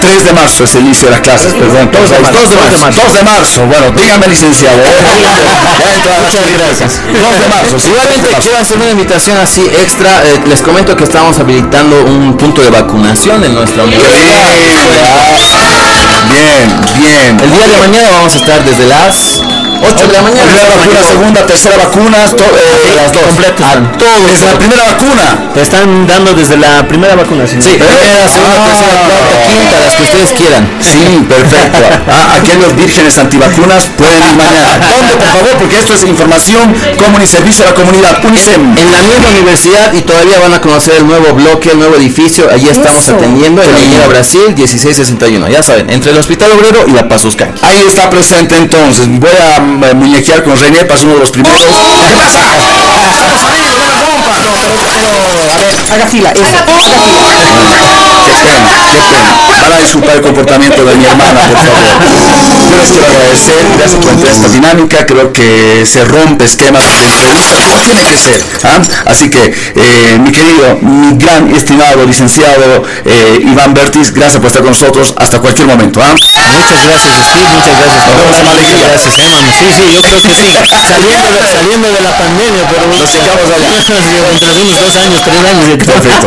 [0.00, 1.90] 3 de marzo es el inicio de las clases, perdón.
[1.92, 2.40] 2 de, marzo.
[2.40, 3.00] 2 de marzo.
[3.02, 3.66] 2 de marzo.
[3.66, 4.78] Bueno, dígame licenciado.
[4.78, 4.84] ¿eh?
[6.24, 7.00] Muchas gracias.
[7.06, 7.76] 2 de marzo.
[7.88, 8.42] Igualmente 2 de marzo.
[8.42, 10.10] quiero hacer una invitación así extra.
[10.24, 14.36] eh, les comento que estamos habilitando un punto de vacunación en nuestra universidad.
[16.36, 16.68] Bien,
[16.98, 17.40] bien.
[17.40, 19.40] El día de mañana vamos a estar desde las
[19.82, 20.52] 8 de la mañana.
[20.52, 23.22] Primera vacuna, segunda, tercera vacuna, to- eh, las dos.
[23.26, 23.66] completas.
[23.66, 24.30] A todos.
[24.30, 25.50] Desde la primera vacuna.
[25.54, 27.60] Te están dando desde la primera vacunación.
[27.62, 28.66] Sí, primera, segunda, Ah.
[28.66, 30.68] tercera, cuarta, quinta, las que ustedes quieran.
[30.80, 31.78] Sí, perfecto.
[32.08, 34.78] Ah, aquellos vírgenes antivacunas pueden ir mañana.
[34.78, 35.50] ¿Dónde, por favor?
[35.58, 38.24] Porque esto es información como ni servicio a la comunidad.
[38.24, 38.76] Unicem.
[38.76, 42.48] En la misma universidad y todavía van a conocer el nuevo bloque, el nuevo edificio.
[42.52, 43.14] Allí estamos Eso.
[43.16, 45.48] atendiendo en la Avenida Brasil 1661.
[45.48, 47.60] Ya saben, entre el Hospital Obrero y la Paz Uscanqui.
[47.64, 49.06] Ahí está presente entonces.
[49.08, 51.60] Voy a muñequear con René, para uno de los primeros.
[51.60, 52.40] ¿Qué pasa?
[53.10, 55.10] Estamos amigos, no pero, pero,
[55.54, 56.42] a ver, Haga fila, eso.
[56.56, 56.96] Haga fila.
[58.26, 59.30] Qué pena, qué pena.
[59.62, 62.26] Van a disculpar el comportamiento de mi hermana, por favor.
[62.66, 65.06] Yo les quiero agradecer, gracias por entrar a esta dinámica.
[65.06, 68.42] Creo que se rompe esquemas de entrevistas, como tiene que ser.
[68.64, 68.80] ¿ah?
[69.06, 74.62] Así que, eh, mi querido, mi gran estimado licenciado eh, Iván Bertis, gracias por estar
[74.62, 76.02] con nosotros hasta cualquier momento.
[76.02, 76.10] ¿ah?
[76.10, 78.88] Muchas gracias Steve, muchas gracias Nos vemos Paola, en muchas alegría.
[78.90, 79.44] gracias Eman.
[79.56, 80.48] Sí, sí, yo creo que sí.
[80.90, 83.70] Saliendo de, saliendo de la pandemia, pero Nos llegamos allá.
[84.22, 85.84] dentro de unos dos años, tres años.
[85.84, 86.26] Perfecto.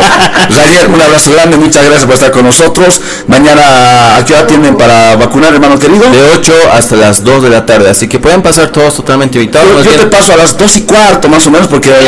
[0.54, 3.00] Javier, un abrazo grande, muchas gracias por estar con nosotros.
[3.26, 6.08] Mañana, ¿a qué hora tienen para vacunar, hermano querido?
[6.10, 7.90] De 8 hasta las 2 de la tarde.
[7.90, 9.84] Así que pueden pasar todos totalmente invitados.
[9.84, 12.00] Yo, yo te paso a las dos y cuarto más o menos porque las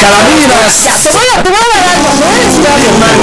[0.00, 0.82] calaminas.
[0.84, 2.10] Ya, te voy a, te voy a dar algo, a
[2.44, 3.22] decir algo, hermano.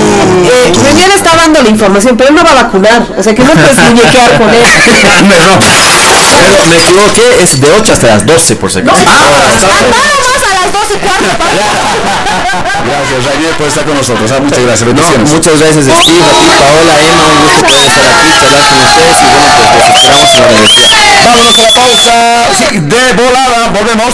[0.49, 3.43] Eh, Renier está dando la información, pero él no va a vacunar, o sea que
[3.43, 4.63] no puedes muñequear con él.
[6.29, 9.01] Pero me equivoqué, es de 8 hasta las 12 por si acaso.
[9.05, 11.25] Vamos a las 12 y cuarto.
[12.85, 14.31] Gracias, Javier, por estar con nosotros.
[14.31, 15.31] ah, muchas gracias, No, bendiciones.
[15.31, 16.15] muchas gracias Steve, a ti,
[16.59, 20.29] Paola, Emma, un gusto poder estar aquí, charlar con ustedes y bueno, pues los esperamos
[20.33, 20.89] en la universidad.
[21.25, 22.13] Vámonos a la pausa.
[22.57, 24.13] Sí, de volada, volvemos.